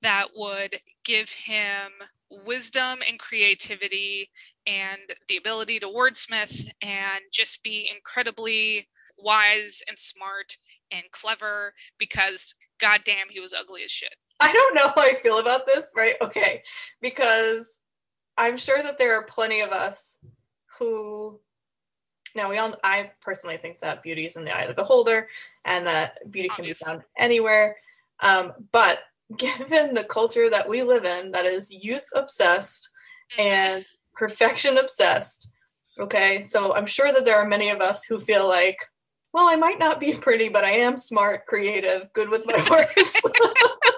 that 0.01 0.27
would 0.35 0.77
give 1.03 1.29
him 1.29 1.91
wisdom 2.29 2.99
and 3.07 3.19
creativity 3.19 4.29
and 4.65 5.01
the 5.27 5.37
ability 5.37 5.79
to 5.79 5.87
wordsmith 5.87 6.69
and 6.81 7.21
just 7.31 7.63
be 7.63 7.89
incredibly 7.93 8.87
wise 9.17 9.81
and 9.87 9.97
smart 9.97 10.57
and 10.91 11.03
clever 11.11 11.73
because 11.97 12.53
goddamn 12.79 13.27
he 13.29 13.39
was 13.39 13.53
ugly 13.53 13.83
as 13.83 13.91
shit. 13.91 14.15
I 14.39 14.53
don't 14.53 14.75
know 14.75 14.87
how 14.89 15.01
I 15.01 15.13
feel 15.13 15.39
about 15.39 15.65
this, 15.65 15.91
right? 15.95 16.15
Okay. 16.21 16.63
Because 17.01 17.81
I'm 18.37 18.57
sure 18.57 18.81
that 18.83 18.97
there 18.97 19.17
are 19.17 19.23
plenty 19.23 19.61
of 19.61 19.71
us 19.71 20.19
who 20.77 21.39
now 22.35 22.49
we 22.49 22.57
all 22.57 22.75
I 22.83 23.11
personally 23.21 23.57
think 23.57 23.79
that 23.79 24.03
beauty 24.03 24.25
is 24.25 24.37
in 24.37 24.45
the 24.45 24.55
eye 24.55 24.61
of 24.61 24.69
the 24.69 24.81
beholder 24.81 25.27
and 25.65 25.87
that 25.87 26.31
beauty 26.31 26.49
can 26.49 26.61
Obviously. 26.61 26.85
be 26.85 26.87
found 26.87 27.03
anywhere. 27.17 27.77
Um, 28.19 28.53
but 28.71 28.99
given 29.37 29.93
the 29.93 30.03
culture 30.03 30.49
that 30.49 30.69
we 30.69 30.83
live 30.83 31.05
in 31.05 31.31
that 31.31 31.45
is 31.45 31.71
youth 31.71 32.07
obsessed 32.15 32.89
mm-hmm. 33.33 33.41
and 33.41 33.85
perfection 34.13 34.77
obsessed, 34.77 35.49
okay, 35.99 36.41
so 36.41 36.75
I'm 36.75 36.85
sure 36.85 37.11
that 37.11 37.25
there 37.25 37.37
are 37.37 37.47
many 37.47 37.69
of 37.69 37.81
us 37.81 38.03
who 38.03 38.19
feel 38.19 38.47
like, 38.47 38.79
well, 39.33 39.47
I 39.49 39.55
might 39.55 39.79
not 39.79 39.99
be 39.99 40.13
pretty, 40.13 40.49
but 40.49 40.63
I 40.63 40.71
am 40.71 40.95
smart, 40.95 41.45
creative, 41.45 42.11
good 42.13 42.29
with 42.29 42.43
my 42.45 42.65
words. 42.71 43.15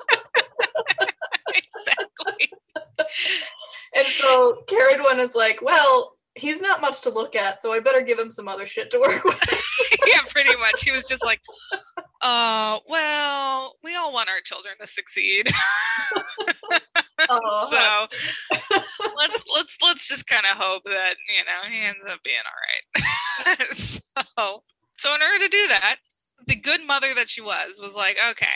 so 4.29 4.63
Ceridwen 4.67 5.19
is 5.19 5.35
like, 5.35 5.61
well, 5.61 6.15
he's 6.35 6.61
not 6.61 6.81
much 6.81 7.01
to 7.01 7.09
look 7.09 7.35
at, 7.35 7.61
so 7.61 7.73
I 7.73 7.79
better 7.79 8.01
give 8.01 8.19
him 8.19 8.31
some 8.31 8.47
other 8.47 8.65
shit 8.65 8.91
to 8.91 8.99
work 8.99 9.23
with. 9.23 9.39
yeah, 10.07 10.21
pretty 10.29 10.55
much. 10.57 10.83
He 10.83 10.91
was 10.91 11.07
just 11.07 11.23
like, 11.23 11.41
uh, 12.21 12.79
well, 12.87 13.75
we 13.83 13.95
all 13.95 14.13
want 14.13 14.29
our 14.29 14.41
children 14.43 14.75
to 14.79 14.87
succeed. 14.87 15.49
oh, 17.29 18.07
so 18.09 19.07
let's 19.17 19.43
let's 19.53 19.77
let's 19.81 20.07
just 20.07 20.27
kind 20.27 20.45
of 20.51 20.57
hope 20.57 20.83
that 20.85 21.15
you 21.27 21.43
know 21.45 21.69
he 21.71 21.85
ends 21.85 22.05
up 22.07 22.19
being 22.23 22.37
all 22.45 23.45
right. 23.47 23.73
so 23.73 24.63
so 24.97 25.15
in 25.15 25.21
order 25.21 25.45
to 25.45 25.49
do 25.49 25.67
that, 25.69 25.97
the 26.47 26.55
good 26.55 26.85
mother 26.85 27.13
that 27.15 27.29
she 27.29 27.41
was 27.41 27.79
was 27.81 27.95
like, 27.95 28.17
okay, 28.31 28.47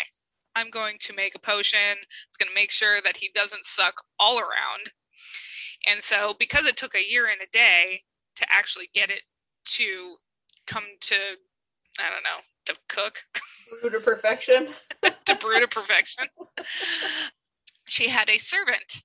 I'm 0.56 0.70
going 0.70 0.98
to 1.01 1.13
make 1.13 1.36
a 1.36 1.39
potion. 1.39 1.98
It's 2.27 2.38
going 2.38 2.50
to 2.50 2.56
make 2.56 2.72
sure 2.72 3.01
that 3.01 3.18
he 3.18 3.32
doesn't 3.34 3.65
suck 3.65 3.96
all 4.20 4.39
around. 4.39 4.92
And 5.90 6.02
so, 6.02 6.34
because 6.40 6.66
it 6.66 6.78
took 6.78 6.96
a 6.96 7.10
year 7.10 7.28
and 7.28 7.42
a 7.42 7.52
day 7.52 8.02
to 8.36 8.46
actually 8.50 8.90
get 8.94 9.10
it 9.10 9.22
to 9.66 10.16
come 10.66 10.84
to, 11.02 11.16
I 12.00 12.10
don't 12.10 12.24
know, 12.24 12.40
to 12.66 12.75
cook, 12.88 13.20
brew 13.82 13.90
to 13.92 14.00
perfection, 14.00 14.70
to 15.25 15.36
brew 15.36 15.60
to 15.60 15.68
perfection, 15.68 16.25
she 17.88 18.08
had 18.08 18.30
a 18.30 18.38
servant 18.38 19.04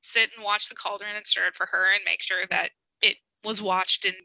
sit 0.00 0.30
and 0.36 0.44
watch 0.44 0.68
the 0.68 0.74
cauldron 0.74 1.16
and 1.16 1.26
stir 1.26 1.46
it 1.46 1.56
for 1.56 1.66
her 1.66 1.86
and 1.92 2.02
make 2.04 2.22
sure 2.22 2.44
that 2.50 2.70
it 3.02 3.16
was 3.44 3.62
watched 3.62 4.04
and 4.04 4.16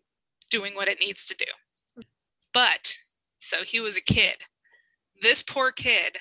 doing 0.49 0.75
what 0.75 0.87
it 0.87 0.99
needs 0.99 1.25
to 1.25 1.35
do. 1.35 2.03
But, 2.53 2.97
so 3.39 3.63
he 3.63 3.79
was 3.79 3.97
a 3.97 4.01
kid. 4.01 4.35
This 5.21 5.41
poor 5.41 5.71
kid 5.71 6.17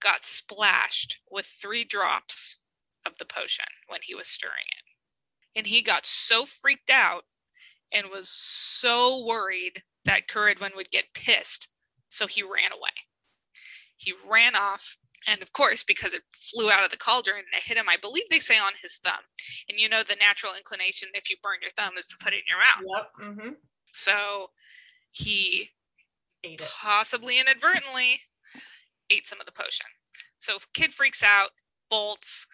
got 0.00 0.24
splashed 0.24 1.18
with 1.30 1.46
three 1.46 1.84
drops 1.84 2.58
of 3.04 3.18
the 3.18 3.24
potion 3.24 3.66
when 3.88 4.00
he 4.02 4.14
was 4.14 4.26
stirring 4.26 4.64
it. 4.76 4.93
And 5.56 5.66
he 5.66 5.82
got 5.82 6.06
so 6.06 6.44
freaked 6.44 6.90
out 6.90 7.22
and 7.92 8.08
was 8.10 8.28
so 8.28 9.24
worried 9.24 9.82
that 10.04 10.28
Ceridwen 10.28 10.76
would 10.76 10.90
get 10.90 11.14
pissed. 11.14 11.68
So 12.08 12.26
he 12.26 12.42
ran 12.42 12.72
away. 12.72 12.90
He 13.96 14.12
ran 14.28 14.54
off. 14.56 14.96
And 15.26 15.40
of 15.40 15.52
course, 15.52 15.82
because 15.82 16.12
it 16.12 16.22
flew 16.32 16.70
out 16.70 16.84
of 16.84 16.90
the 16.90 16.98
cauldron 16.98 17.38
and 17.38 17.46
it 17.56 17.62
hit 17.64 17.78
him, 17.78 17.88
I 17.88 17.96
believe 17.96 18.24
they 18.30 18.40
say 18.40 18.58
on 18.58 18.72
his 18.82 18.98
thumb. 19.02 19.22
And 19.70 19.78
you 19.78 19.88
know, 19.88 20.02
the 20.02 20.16
natural 20.16 20.52
inclination 20.56 21.08
if 21.14 21.30
you 21.30 21.36
burn 21.42 21.58
your 21.62 21.70
thumb 21.70 21.94
is 21.98 22.06
to 22.08 22.16
put 22.22 22.34
it 22.34 22.38
in 22.38 22.42
your 22.48 22.58
mouth. 22.58 22.84
Yep. 22.94 23.28
Mm-hmm. 23.28 23.54
So 23.94 24.48
he 25.12 25.70
ate 26.44 26.60
possibly 26.60 27.40
inadvertently 27.40 28.20
ate 29.10 29.26
some 29.26 29.40
of 29.40 29.46
the 29.46 29.52
potion. 29.52 29.86
So 30.38 30.58
kid 30.74 30.92
freaks 30.92 31.22
out, 31.22 31.50
bolts, 31.88 32.46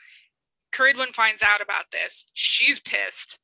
Ceridwen 0.73 1.09
finds 1.09 1.43
out 1.43 1.61
about 1.61 1.85
this. 1.93 2.25
She's 2.35 2.81
pissed. 2.81 3.39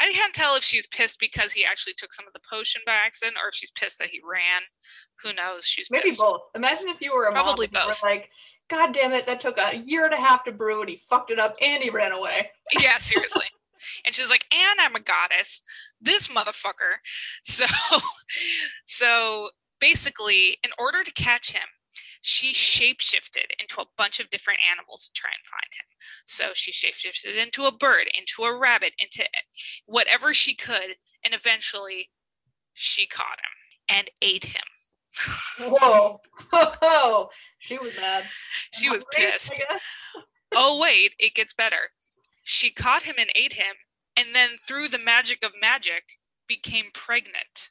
I 0.00 0.12
can't 0.12 0.34
tell 0.34 0.56
if 0.56 0.64
she's 0.64 0.86
pissed 0.88 1.20
because 1.20 1.52
he 1.52 1.64
actually 1.64 1.94
took 1.96 2.12
some 2.12 2.26
of 2.26 2.32
the 2.32 2.40
potion 2.50 2.82
by 2.84 2.94
accident 2.94 3.36
or 3.42 3.48
if 3.48 3.54
she's 3.54 3.70
pissed 3.70 3.98
that 4.00 4.08
he 4.10 4.20
ran. 4.28 4.62
Who 5.22 5.32
knows? 5.32 5.64
She's 5.66 5.90
maybe 5.90 6.08
pissed. 6.08 6.20
both. 6.20 6.40
Imagine 6.54 6.88
if 6.88 7.00
you 7.00 7.14
were 7.14 7.26
a 7.26 7.32
probably 7.32 7.68
mom 7.72 7.88
both. 7.88 8.02
like, 8.02 8.28
God 8.68 8.92
damn 8.92 9.12
it, 9.12 9.26
that 9.26 9.40
took 9.40 9.58
a 9.58 9.76
year 9.76 10.04
and 10.04 10.14
a 10.14 10.20
half 10.20 10.44
to 10.44 10.52
brew 10.52 10.80
and 10.80 10.90
he 10.90 10.96
fucked 10.96 11.30
it 11.30 11.38
up 11.38 11.54
and 11.60 11.82
he 11.82 11.90
ran 11.90 12.12
away. 12.12 12.50
yeah, 12.80 12.98
seriously. 12.98 13.44
and 14.04 14.14
she's 14.14 14.30
like, 14.30 14.44
and 14.52 14.80
I'm 14.80 14.96
a 14.96 15.00
goddess. 15.00 15.62
This 16.00 16.28
motherfucker. 16.28 16.98
So, 17.44 17.66
so 18.86 19.50
basically, 19.80 20.56
in 20.64 20.70
order 20.78 21.04
to 21.04 21.12
catch 21.12 21.52
him, 21.52 21.68
she 22.26 22.54
shapeshifted 22.54 23.50
into 23.60 23.82
a 23.82 23.86
bunch 23.98 24.18
of 24.18 24.30
different 24.30 24.58
animals 24.72 25.06
to 25.06 25.12
try 25.12 25.28
and 25.28 25.44
find 25.44 25.68
him. 25.74 25.84
So 26.24 26.54
she 26.54 26.72
shapeshifted 26.72 27.36
into 27.36 27.66
a 27.66 27.70
bird, 27.70 28.06
into 28.18 28.44
a 28.44 28.58
rabbit, 28.58 28.94
into 28.98 29.28
whatever 29.84 30.32
she 30.32 30.54
could, 30.54 30.96
and 31.22 31.34
eventually 31.34 32.08
she 32.72 33.06
caught 33.06 33.40
him 33.40 33.94
and 33.94 34.10
ate 34.22 34.44
him. 34.46 34.62
Whoa. 35.60 36.22
Whoa. 36.50 37.28
She 37.58 37.76
was 37.76 37.94
mad. 38.00 38.24
She 38.72 38.88
was 38.88 39.04
pissed. 39.12 39.60
oh, 40.54 40.80
wait, 40.80 41.12
it 41.18 41.34
gets 41.34 41.52
better. 41.52 41.90
She 42.42 42.70
caught 42.70 43.02
him 43.02 43.16
and 43.18 43.28
ate 43.34 43.52
him, 43.52 43.76
and 44.16 44.34
then 44.34 44.52
through 44.66 44.88
the 44.88 44.98
magic 44.98 45.44
of 45.44 45.52
magic, 45.60 46.04
became 46.48 46.86
pregnant 46.94 47.68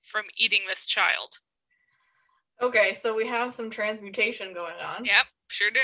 from 0.00 0.24
eating 0.38 0.62
this 0.66 0.86
child. 0.86 1.40
Okay, 2.62 2.94
so 2.94 3.14
we 3.14 3.26
have 3.26 3.54
some 3.54 3.70
transmutation 3.70 4.52
going 4.52 4.74
on. 4.84 5.04
Yep, 5.04 5.26
sure 5.48 5.70
do. 5.70 5.80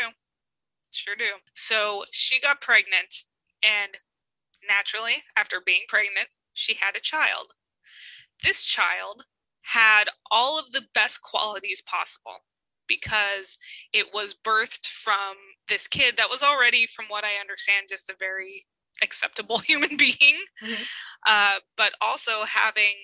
Sure 0.91 1.17
do. 1.17 1.33
So 1.55 2.05
she 2.11 2.41
got 2.41 2.61
pregnant, 2.61 3.25
and 3.63 3.93
naturally, 4.69 5.23
after 5.37 5.61
being 5.65 5.83
pregnant, 5.89 6.29
she 6.53 6.75
had 6.75 6.97
a 6.97 7.01
child. 7.01 7.53
This 8.43 8.65
child 8.65 9.25
had 9.63 10.05
all 10.31 10.59
of 10.59 10.71
the 10.73 10.85
best 10.95 11.23
qualities 11.23 11.83
possible 11.83 12.45
because 12.87 13.59
it 13.93 14.07
was 14.15 14.35
birthed 14.35 14.87
from 14.87 15.37
this 15.69 15.87
kid 15.87 16.17
that 16.17 16.31
was 16.31 16.43
already, 16.43 16.87
from 16.87 17.07
what 17.09 17.25
I 17.25 17.41
understand, 17.41 17.87
just 17.89 18.09
a 18.11 18.15
very 18.19 18.67
acceptable 19.03 19.59
human 19.59 19.97
being, 19.97 20.37
mm-hmm. 20.63 20.83
uh, 21.27 21.57
but 21.77 21.93
also 22.01 22.45
having 22.45 22.95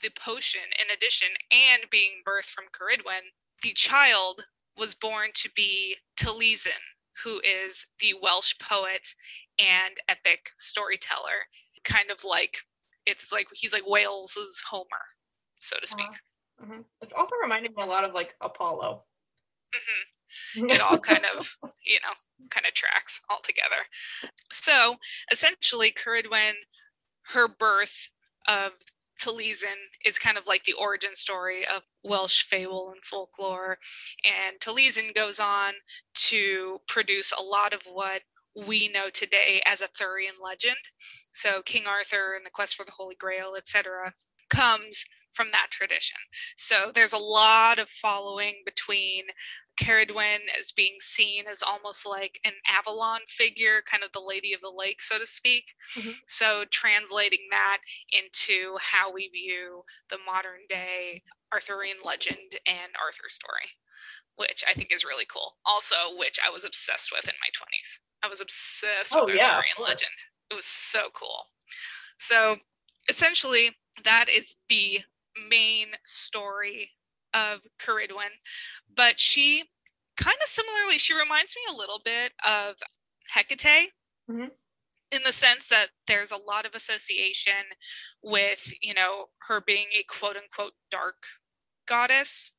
the 0.00 0.10
potion 0.10 0.62
in 0.80 0.94
addition 0.94 1.28
and 1.50 1.84
being 1.90 2.22
birthed 2.26 2.50
from 2.50 2.64
Ceridwen, 2.72 3.30
the 3.62 3.72
child 3.72 4.46
was 4.76 4.94
born 4.94 5.30
to 5.34 5.50
be 5.54 5.96
Taliesin, 6.18 6.80
who 7.24 7.40
is 7.44 7.86
the 8.00 8.14
Welsh 8.22 8.54
poet 8.58 9.14
and 9.58 9.98
epic 10.08 10.50
storyteller. 10.58 11.46
Kind 11.84 12.10
of 12.10 12.24
like 12.24 12.58
it's 13.06 13.32
like 13.32 13.46
he's 13.52 13.72
like 13.72 13.86
Wales's 13.86 14.62
Homer, 14.68 15.04
so 15.58 15.76
to 15.80 15.86
speak. 15.86 16.06
Uh, 16.06 16.64
mm-hmm. 16.64 16.80
It 17.02 17.12
also 17.16 17.32
reminded 17.42 17.74
me 17.76 17.82
a 17.82 17.86
lot 17.86 18.04
of 18.04 18.14
like 18.14 18.34
Apollo. 18.40 19.04
Mm-hmm. 19.74 20.06
It 20.70 20.80
all 20.80 20.98
kind 20.98 21.24
of, 21.36 21.56
you 21.84 21.98
know, 22.00 22.14
kind 22.50 22.64
of 22.64 22.72
tracks 22.72 23.20
all 23.28 23.40
together. 23.42 23.82
So 24.52 24.96
essentially, 25.32 25.92
Ceridwen, 25.92 26.52
her 27.32 27.48
birth 27.48 28.10
of 28.46 28.72
Taliesin 29.20 29.90
is 30.04 30.18
kind 30.18 30.38
of 30.38 30.46
like 30.46 30.64
the 30.64 30.72
origin 30.72 31.14
story 31.14 31.66
of 31.66 31.82
Welsh 32.02 32.42
fable 32.42 32.90
and 32.90 33.04
folklore. 33.04 33.78
And 34.24 34.58
Taliesin 34.60 35.14
goes 35.14 35.38
on 35.38 35.74
to 36.14 36.80
produce 36.88 37.32
a 37.32 37.42
lot 37.42 37.72
of 37.72 37.82
what 37.84 38.22
we 38.54 38.88
know 38.88 39.10
today 39.10 39.62
as 39.66 39.82
Arthurian 39.82 40.34
legend. 40.42 40.76
So 41.32 41.62
King 41.62 41.86
Arthur 41.86 42.34
and 42.34 42.44
the 42.44 42.50
quest 42.50 42.76
for 42.76 42.84
the 42.84 42.92
Holy 42.96 43.14
Grail, 43.14 43.54
etc., 43.56 44.14
comes 44.48 45.04
from 45.32 45.48
that 45.52 45.68
tradition. 45.70 46.18
So 46.56 46.92
there's 46.94 47.12
a 47.12 47.18
lot 47.18 47.78
of 47.78 47.88
following 47.88 48.62
between 48.64 49.24
Ceridwen 49.80 50.40
as 50.60 50.72
being 50.72 50.96
seen 51.00 51.44
as 51.50 51.62
almost 51.62 52.06
like 52.06 52.40
an 52.44 52.52
Avalon 52.68 53.20
figure, 53.28 53.82
kind 53.90 54.02
of 54.02 54.12
the 54.12 54.20
Lady 54.26 54.52
of 54.52 54.60
the 54.60 54.72
Lake, 54.76 55.00
so 55.00 55.18
to 55.18 55.26
speak. 55.26 55.74
Mm-hmm. 55.98 56.10
So 56.26 56.64
translating 56.70 57.46
that 57.50 57.78
into 58.12 58.76
how 58.80 59.12
we 59.12 59.28
view 59.28 59.82
the 60.10 60.18
modern 60.26 60.66
day 60.68 61.22
Arthurian 61.52 61.96
legend 62.04 62.58
and 62.66 62.92
Arthur 63.00 63.28
story, 63.28 63.70
which 64.36 64.64
I 64.68 64.72
think 64.72 64.92
is 64.92 65.04
really 65.04 65.26
cool. 65.26 65.56
Also, 65.64 65.96
which 66.16 66.38
I 66.46 66.50
was 66.50 66.64
obsessed 66.64 67.10
with 67.12 67.24
in 67.24 67.34
my 67.40 67.48
20s. 67.48 67.98
I 68.22 68.28
was 68.28 68.40
obsessed 68.40 69.14
Oh, 69.16 69.24
with 69.24 69.36
yeah, 69.36 69.56
Arthurian 69.56 69.80
legend. 69.82 70.12
It 70.50 70.54
was 70.54 70.66
so 70.66 71.08
cool. 71.14 71.46
So 72.18 72.56
essentially, 73.08 73.70
that 74.04 74.28
is 74.28 74.56
the 74.68 75.00
main 75.48 75.92
story 76.06 76.92
of 77.34 77.60
Caridwen. 77.78 78.30
But 78.94 79.18
she 79.20 79.70
kind 80.16 80.36
of 80.42 80.48
similarly, 80.48 80.98
she 80.98 81.14
reminds 81.14 81.56
me 81.56 81.62
a 81.72 81.76
little 81.76 82.00
bit 82.04 82.32
of 82.46 82.76
Hecate. 83.34 83.92
Mhm. 84.28 84.50
In 85.12 85.24
the 85.24 85.32
sense 85.32 85.68
that 85.68 85.90
there's 86.06 86.30
a 86.30 86.36
lot 86.36 86.64
of 86.66 86.74
association 86.74 87.64
with, 88.22 88.72
you 88.80 88.94
know, 88.94 89.28
her 89.48 89.60
being 89.60 89.88
a 89.92 90.04
quote 90.04 90.36
unquote 90.36 90.74
dark 90.90 91.24
goddess. 91.86 92.52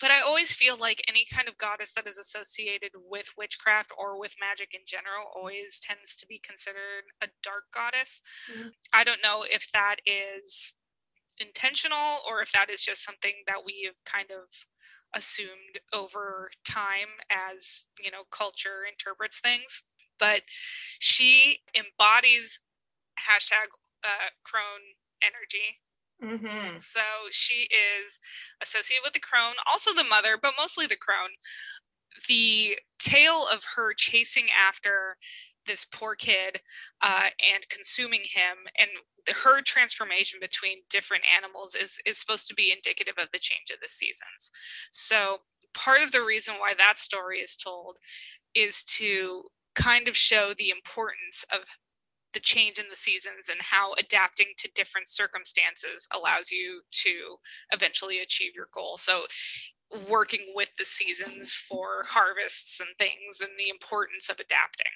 But 0.00 0.10
I 0.10 0.20
always 0.20 0.54
feel 0.54 0.76
like 0.76 1.02
any 1.08 1.24
kind 1.26 1.48
of 1.48 1.58
goddess 1.58 1.94
that 1.94 2.06
is 2.08 2.18
associated 2.18 2.92
with 2.96 3.28
witchcraft 3.36 3.92
or 3.96 4.18
with 4.20 4.34
magic 4.40 4.74
in 4.74 4.82
general 4.86 5.26
always 5.34 5.78
tends 5.80 6.16
to 6.16 6.26
be 6.26 6.38
considered 6.40 7.04
a 7.22 7.28
dark 7.42 7.64
goddess. 7.72 8.20
Mhm. 8.48 8.74
I 8.92 9.04
don't 9.04 9.22
know 9.22 9.44
if 9.44 9.70
that 9.72 9.96
is 10.06 10.74
intentional 11.40 12.20
or 12.28 12.42
if 12.42 12.52
that 12.52 12.70
is 12.70 12.82
just 12.82 13.04
something 13.04 13.34
that 13.46 13.64
we 13.64 13.84
have 13.86 13.96
kind 14.04 14.30
of 14.30 14.66
assumed 15.14 15.80
over 15.92 16.50
time 16.64 17.20
as, 17.30 17.86
you 18.02 18.10
know, 18.10 18.24
culture 18.30 18.84
interprets 18.88 19.40
things. 19.40 19.82
But 20.18 20.42
she 20.98 21.58
embodies 21.74 22.60
hashtag 23.18 23.68
uh, 24.04 24.30
crone 24.44 24.96
energy 25.22 25.80
Mm-hmm. 26.22 26.78
so 26.80 27.00
she 27.30 27.68
is 27.70 28.18
associated 28.62 29.02
with 29.04 29.12
the 29.12 29.20
crone, 29.20 29.54
also 29.70 29.92
the 29.92 30.04
mother, 30.04 30.38
but 30.40 30.54
mostly 30.58 30.86
the 30.86 30.96
crone. 30.96 31.30
The 32.28 32.78
tale 32.98 33.44
of 33.52 33.62
her 33.76 33.92
chasing 33.94 34.46
after 34.50 35.16
this 35.66 35.84
poor 35.84 36.14
kid 36.14 36.60
uh, 37.02 37.30
and 37.54 37.68
consuming 37.68 38.22
him, 38.22 38.56
and 38.78 38.90
her 39.34 39.60
transformation 39.62 40.38
between 40.40 40.82
different 40.90 41.24
animals 41.34 41.74
is 41.74 41.98
is 42.06 42.18
supposed 42.18 42.46
to 42.48 42.54
be 42.54 42.72
indicative 42.72 43.14
of 43.18 43.28
the 43.32 43.38
change 43.38 43.70
of 43.72 43.80
the 43.82 43.88
seasons. 43.88 44.50
So 44.90 45.38
part 45.74 46.02
of 46.02 46.12
the 46.12 46.24
reason 46.24 46.54
why 46.54 46.74
that 46.78 46.98
story 46.98 47.38
is 47.38 47.56
told 47.56 47.96
is 48.54 48.82
to 48.84 49.44
kind 49.74 50.08
of 50.08 50.16
show 50.16 50.54
the 50.56 50.70
importance 50.70 51.44
of 51.52 51.60
the 52.32 52.40
change 52.40 52.78
in 52.78 52.86
the 52.90 52.96
seasons 52.96 53.48
and 53.50 53.60
how 53.60 53.94
adapting 53.94 54.48
to 54.58 54.70
different 54.74 55.08
circumstances 55.08 56.08
allows 56.14 56.50
you 56.50 56.82
to 56.90 57.36
eventually 57.72 58.18
achieve 58.18 58.52
your 58.54 58.68
goal. 58.72 58.96
So, 58.98 59.22
working 60.08 60.52
with 60.54 60.68
the 60.76 60.84
seasons 60.84 61.54
for 61.54 62.04
harvests 62.08 62.80
and 62.80 62.90
things, 62.98 63.40
and 63.40 63.52
the 63.56 63.70
importance 63.70 64.28
of 64.28 64.40
adapting, 64.40 64.92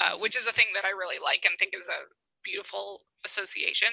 uh, 0.00 0.16
which 0.18 0.36
is 0.36 0.46
a 0.46 0.52
thing 0.52 0.72
that 0.74 0.84
I 0.84 0.90
really 0.90 1.18
like 1.22 1.44
and 1.44 1.58
think 1.58 1.72
is 1.74 1.88
a 1.88 2.10
beautiful 2.44 3.02
association. 3.24 3.88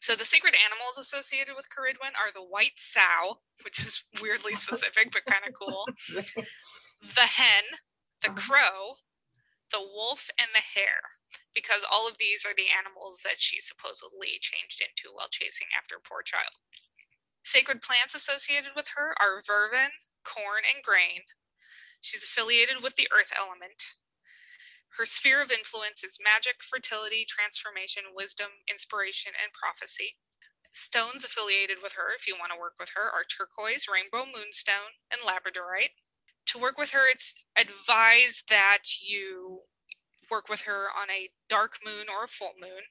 So, 0.00 0.16
the 0.16 0.24
sacred 0.24 0.54
animals 0.54 0.98
associated 0.98 1.54
with 1.54 1.70
Caridwen 1.70 2.18
are 2.18 2.32
the 2.34 2.42
white 2.44 2.76
sow, 2.76 3.40
which 3.64 3.78
is 3.78 4.04
weirdly 4.20 4.54
specific 4.54 5.12
but 5.12 5.24
kind 5.26 5.44
of 5.46 5.54
cool, 5.54 5.86
the 7.14 7.28
hen, 7.38 7.78
the 8.20 8.30
crow, 8.30 8.98
the 9.70 9.80
wolf, 9.80 10.28
and 10.38 10.48
the 10.54 10.80
hare 10.80 11.22
because 11.54 11.84
all 11.88 12.08
of 12.08 12.18
these 12.18 12.44
are 12.44 12.56
the 12.56 12.72
animals 12.72 13.20
that 13.24 13.40
she 13.40 13.60
supposedly 13.60 14.40
changed 14.40 14.80
into 14.80 15.12
while 15.12 15.28
chasing 15.30 15.68
after 15.76 15.96
a 15.96 16.04
poor 16.04 16.22
child. 16.24 16.60
Sacred 17.44 17.82
plants 17.82 18.14
associated 18.14 18.72
with 18.76 18.96
her 18.96 19.14
are 19.20 19.42
vervain, 19.42 19.92
corn, 20.24 20.64
and 20.64 20.82
grain. 20.82 21.28
She's 22.00 22.24
affiliated 22.24 22.82
with 22.82 22.96
the 22.96 23.08
earth 23.12 23.32
element. 23.36 23.94
Her 24.98 25.06
sphere 25.06 25.42
of 25.42 25.50
influence 25.50 26.04
is 26.04 26.18
magic, 26.22 26.56
fertility, 26.62 27.24
transformation, 27.24 28.04
wisdom, 28.14 28.48
inspiration, 28.68 29.32
and 29.42 29.52
prophecy. 29.52 30.16
Stones 30.72 31.24
affiliated 31.24 31.78
with 31.82 31.94
her, 31.94 32.12
if 32.14 32.26
you 32.26 32.36
want 32.38 32.52
to 32.52 32.58
work 32.58 32.74
with 32.78 32.90
her, 32.94 33.02
are 33.10 33.24
turquoise, 33.24 33.88
rainbow 33.88 34.24
moonstone, 34.26 35.00
and 35.10 35.20
labradorite. 35.22 35.96
To 36.46 36.58
work 36.58 36.78
with 36.78 36.90
her, 36.92 37.06
it's 37.08 37.34
advised 37.56 38.48
that 38.48 39.00
you 39.00 39.62
work 40.30 40.48
with 40.48 40.62
her 40.62 40.86
on 40.88 41.10
a 41.10 41.30
dark 41.48 41.78
moon 41.84 42.06
or 42.08 42.24
a 42.24 42.28
full 42.28 42.52
moon. 42.60 42.84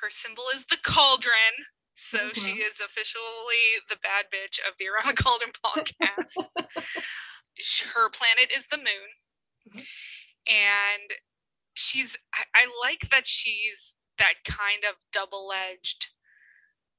Her 0.00 0.10
symbol 0.10 0.44
is 0.54 0.66
the 0.66 0.78
cauldron, 0.78 1.66
so 1.94 2.32
she 2.32 2.52
Mhm. 2.54 2.66
is 2.66 2.80
officially 2.80 3.80
the 3.88 3.96
bad 3.96 4.30
bitch 4.30 4.58
of 4.60 4.76
the 4.78 4.88
Around 4.88 5.08
the 5.16 5.22
Cauldron 5.22 5.52
podcast. 5.64 6.36
Her 7.94 8.10
planet 8.10 8.50
is 8.52 8.66
the 8.68 8.76
moon, 8.78 9.10
Mhm. 9.68 9.86
and 10.48 11.12
she's. 11.78 12.16
I, 12.34 12.44
I 12.54 12.66
like 12.82 13.10
that 13.10 13.26
she's 13.26 13.96
that 14.18 14.44
kind 14.44 14.84
of 14.88 14.96
double-edged 15.12 16.08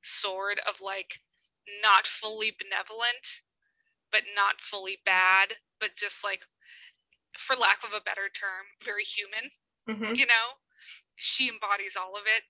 sword 0.03 0.61
of 0.67 0.81
like 0.81 1.19
not 1.83 2.07
fully 2.07 2.51
benevolent, 2.57 3.41
but 4.11 4.23
not 4.35 4.61
fully 4.61 4.99
bad, 5.03 5.55
but 5.79 5.95
just 5.95 6.23
like, 6.23 6.41
for 7.37 7.55
lack 7.55 7.83
of 7.83 7.93
a 7.93 8.01
better 8.01 8.29
term, 8.33 8.67
very 8.83 9.03
human 9.03 9.51
Mm-hmm. 9.89 10.15
you 10.15 10.25
know 10.25 10.59
she 11.15 11.47
embodies 11.47 11.95
all 11.95 12.13
of 12.15 12.23
it 12.27 12.43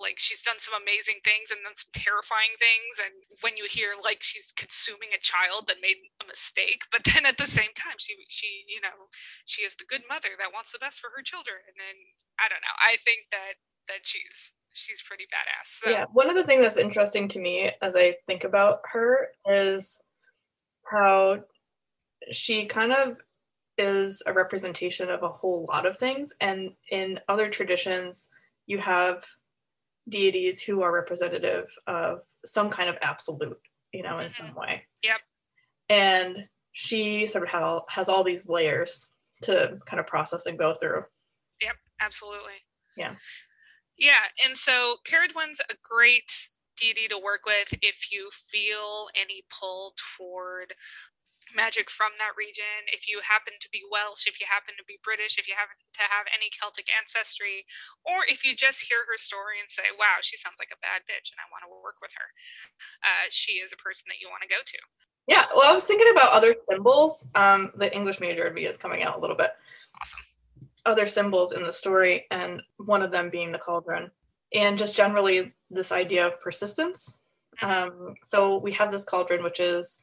like 0.00 0.18
she's 0.18 0.42
done 0.42 0.58
some 0.58 0.76
amazing 0.76 1.24
things 1.24 1.48
and 1.48 1.64
then 1.64 1.74
some 1.74 1.92
terrifying 1.92 2.52
things 2.60 3.00
and 3.00 3.14
when 3.40 3.56
you 3.56 3.64
hear 3.68 3.96
like 3.96 4.20
she's 4.20 4.52
consuming 4.56 5.10
a 5.16 5.20
child 5.20 5.68
that 5.68 5.80
made 5.80 5.98
a 6.20 6.26
mistake 6.26 6.84
but 6.92 7.04
then 7.04 7.24
at 7.24 7.38
the 7.38 7.48
same 7.48 7.72
time 7.72 7.96
she 7.96 8.14
she 8.28 8.64
you 8.68 8.80
know 8.80 9.08
she 9.44 9.62
is 9.62 9.76
the 9.76 9.88
good 9.88 10.04
mother 10.08 10.36
that 10.38 10.52
wants 10.52 10.70
the 10.72 10.82
best 10.82 11.00
for 11.00 11.08
her 11.16 11.24
children 11.24 11.64
and 11.72 11.98
i 12.36 12.48
don't 12.48 12.64
know 12.64 12.76
i 12.80 12.96
think 13.04 13.28
that 13.32 13.56
that 13.88 14.04
she's 14.04 14.52
she's 14.76 15.02
pretty 15.02 15.24
badass 15.24 15.80
so 15.80 15.90
Yeah, 15.90 16.04
one 16.12 16.28
of 16.28 16.36
the 16.36 16.44
things 16.44 16.62
that's 16.62 16.76
interesting 16.76 17.28
to 17.28 17.40
me 17.40 17.70
as 17.80 17.96
I 17.96 18.16
think 18.26 18.44
about 18.44 18.80
her 18.92 19.28
is 19.46 20.02
how 20.84 21.40
she 22.30 22.66
kind 22.66 22.92
of 22.92 23.16
is 23.78 24.22
a 24.26 24.32
representation 24.32 25.10
of 25.10 25.22
a 25.22 25.28
whole 25.28 25.66
lot 25.68 25.86
of 25.86 25.98
things. 25.98 26.32
And 26.40 26.72
in 26.90 27.20
other 27.28 27.48
traditions, 27.48 28.28
you 28.66 28.78
have 28.78 29.24
deities 30.08 30.62
who 30.62 30.82
are 30.82 30.92
representative 30.92 31.66
of 31.86 32.20
some 32.44 32.70
kind 32.70 32.88
of 32.88 32.96
absolute, 33.02 33.60
you 33.92 34.02
know, 34.02 34.18
in 34.18 34.26
mm-hmm. 34.26 34.46
some 34.46 34.54
way. 34.54 34.84
Yep. 35.02 35.20
And 35.88 36.48
she 36.72 37.26
sort 37.26 37.44
of 37.44 37.50
ha- 37.50 37.80
has 37.88 38.08
all 38.08 38.22
these 38.22 38.48
layers 38.48 39.08
to 39.42 39.78
kind 39.86 40.00
of 40.00 40.06
process 40.06 40.46
and 40.46 40.58
go 40.58 40.74
through. 40.74 41.04
Yep, 41.62 41.76
absolutely 42.00 42.64
Yeah. 42.96 43.14
yeah 43.98 44.24
and 44.44 44.56
so 44.56 44.96
caradwen's 45.06 45.60
a 45.70 45.74
great 45.82 46.48
deity 46.76 47.08
to 47.08 47.18
work 47.18 47.46
with 47.46 47.72
if 47.82 48.12
you 48.12 48.28
feel 48.30 49.08
any 49.14 49.44
pull 49.48 49.94
toward 50.18 50.74
magic 51.56 51.88
from 51.88 52.12
that 52.20 52.36
region 52.36 52.84
if 52.92 53.08
you 53.08 53.24
happen 53.24 53.56
to 53.58 53.68
be 53.72 53.80
welsh 53.88 54.28
if 54.28 54.36
you 54.36 54.44
happen 54.44 54.76
to 54.76 54.84
be 54.84 55.00
british 55.00 55.40
if 55.40 55.48
you 55.48 55.56
happen 55.56 55.74
to 55.96 56.04
have 56.04 56.28
any 56.28 56.52
celtic 56.52 56.84
ancestry 56.92 57.64
or 58.04 58.28
if 58.28 58.44
you 58.44 58.52
just 58.52 58.84
hear 58.84 59.08
her 59.08 59.16
story 59.16 59.56
and 59.56 59.72
say 59.72 59.88
wow 59.96 60.20
she 60.20 60.36
sounds 60.36 60.60
like 60.60 60.70
a 60.70 60.84
bad 60.84 61.00
bitch 61.08 61.32
and 61.32 61.40
i 61.40 61.48
want 61.48 61.64
to 61.64 61.72
work 61.72 61.96
with 62.04 62.12
her 62.12 62.28
uh, 63.02 63.26
she 63.32 63.56
is 63.64 63.72
a 63.72 63.80
person 63.80 64.04
that 64.12 64.20
you 64.20 64.28
want 64.28 64.44
to 64.44 64.52
go 64.52 64.60
to 64.64 64.78
Yeah, 65.26 65.46
well, 65.54 65.70
I 65.70 65.74
was 65.74 65.86
thinking 65.86 66.12
about 66.12 66.32
other 66.32 66.54
symbols. 66.68 67.26
Um, 67.34 67.72
the 67.76 67.92
English 67.92 68.20
major 68.20 68.46
in 68.46 68.54
me 68.54 68.66
is 68.66 68.76
coming 68.76 69.02
out 69.02 69.16
a 69.16 69.20
little 69.20 69.36
bit. 69.36 69.50
awesome 70.00 70.20
Other 70.84 71.06
symbols 71.06 71.52
in 71.52 71.62
the 71.64 71.72
story, 71.72 72.26
and 72.30 72.62
one 72.76 73.02
of 73.02 73.10
them 73.10 73.30
being 73.30 73.50
the 73.50 73.58
cauldron, 73.58 74.10
and 74.54 74.78
just 74.78 74.94
generally 74.94 75.52
this 75.70 75.90
idea 75.90 76.26
of 76.26 76.40
persistence. 76.40 77.18
Um, 77.62 78.14
so 78.22 78.58
we 78.58 78.72
have 78.72 78.92
this 78.92 79.04
cauldron, 79.04 79.42
which 79.42 79.58
is 79.58 79.98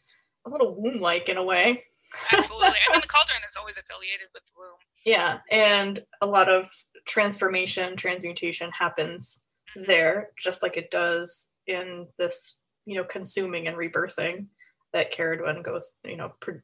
a 0.45 0.49
little 0.49 0.75
womb-like 0.75 1.29
in 1.29 1.37
a 1.37 1.43
way. 1.43 1.83
absolutely 2.31 2.77
i 2.87 2.91
mean 2.91 3.01
the 3.01 3.07
cauldron 3.07 3.41
is 3.47 3.55
always 3.57 3.77
affiliated 3.77 4.27
with 4.33 4.43
the 4.45 4.51
womb 4.55 4.77
Yeah, 5.05 5.39
and 5.51 6.03
a 6.21 6.25
lot 6.25 6.47
of 6.47 6.65
transformation, 7.05 7.95
transmutation 7.95 8.71
happens 8.71 9.43
mm-hmm. 9.75 9.87
there, 9.87 10.29
just 10.37 10.63
like 10.63 10.77
it 10.77 10.91
does 10.91 11.49
in 11.67 12.07
this, 12.17 12.57
you 12.85 12.95
know, 12.95 13.03
consuming 13.03 13.67
and 13.67 13.77
rebirthing 13.77 14.47
that 14.93 15.13
Caradwen 15.13 15.63
goes, 15.63 15.93
you 16.05 16.17
know, 16.17 16.33
pro- 16.39 16.61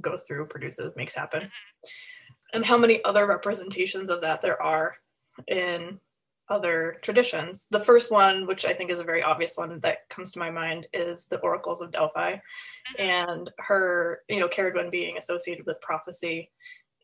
goes 0.00 0.24
through, 0.24 0.46
produces, 0.46 0.92
makes 0.96 1.14
happen. 1.14 1.40
Mm-hmm. 1.42 1.88
And 2.54 2.66
how 2.66 2.76
many 2.76 3.02
other 3.04 3.26
representations 3.26 4.10
of 4.10 4.20
that 4.20 4.42
there 4.42 4.60
are 4.60 4.94
in 5.48 5.98
other 6.48 6.96
traditions. 7.02 7.66
The 7.70 7.80
first 7.80 8.10
one, 8.10 8.46
which 8.46 8.64
I 8.64 8.72
think 8.72 8.90
is 8.90 9.00
a 9.00 9.04
very 9.04 9.22
obvious 9.22 9.56
one 9.56 9.78
that 9.80 10.08
comes 10.10 10.30
to 10.32 10.38
my 10.38 10.50
mind, 10.50 10.86
is 10.92 11.26
the 11.26 11.38
oracles 11.38 11.80
of 11.80 11.92
Delphi, 11.92 12.36
and 12.98 13.50
her, 13.58 14.20
you 14.28 14.40
know, 14.40 14.48
Caradwen 14.48 14.90
being 14.90 15.16
associated 15.16 15.66
with 15.66 15.80
prophecy 15.80 16.50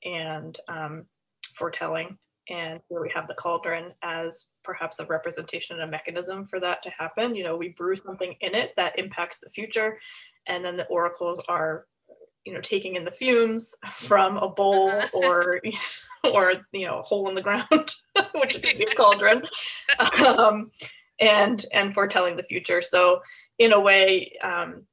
and 0.05 0.59
um, 0.68 1.07
foretelling. 1.55 2.18
And 2.51 2.81
here 2.88 3.01
we 3.03 3.11
have 3.14 3.29
the 3.29 3.35
cauldron 3.35 3.92
as 4.03 4.46
perhaps 4.64 5.01
a 5.01 5.07
representation, 5.07 5.77
and 5.77 5.85
a 5.88 5.90
mechanism 5.90 6.46
for 6.46 6.61
that 6.61 6.83
to 6.83 6.90
happen. 6.90 7.35
You 7.35 7.44
know, 7.44 7.57
we 7.57 7.68
brew 7.70 7.94
something 7.96 8.35
in 8.40 8.55
it 8.55 8.72
that 8.77 8.98
impacts 8.98 9.40
the 9.40 9.51
future, 9.51 9.98
and 10.46 10.64
then 10.64 10.77
the 10.77 10.87
oracles 10.87 11.42
are 11.48 11.87
you 12.44 12.55
know 12.55 12.61
taking 12.62 12.96
in 12.96 13.05
the 13.05 13.11
fumes 13.11 13.74
from 13.92 14.38
a 14.38 14.48
bowl 14.48 14.88
Uh-huh. 14.90 15.09
or 15.12 15.61
or 16.35 16.53
you 16.73 16.87
know 16.87 17.01
a 17.01 17.03
hole 17.03 17.29
in 17.29 17.35
the 17.35 17.43
ground 17.43 17.67
which 18.35 18.61
be 18.62 18.85
a 18.85 18.95
cauldron 18.95 19.43
um, 20.27 20.71
and 21.21 21.67
and 21.73 21.95
foretelling 21.95 22.37
the 22.37 22.43
future 22.43 22.83
so 22.83 23.21
in 23.59 23.73
a 23.73 23.81
way 23.81 24.33
um, 24.43 24.87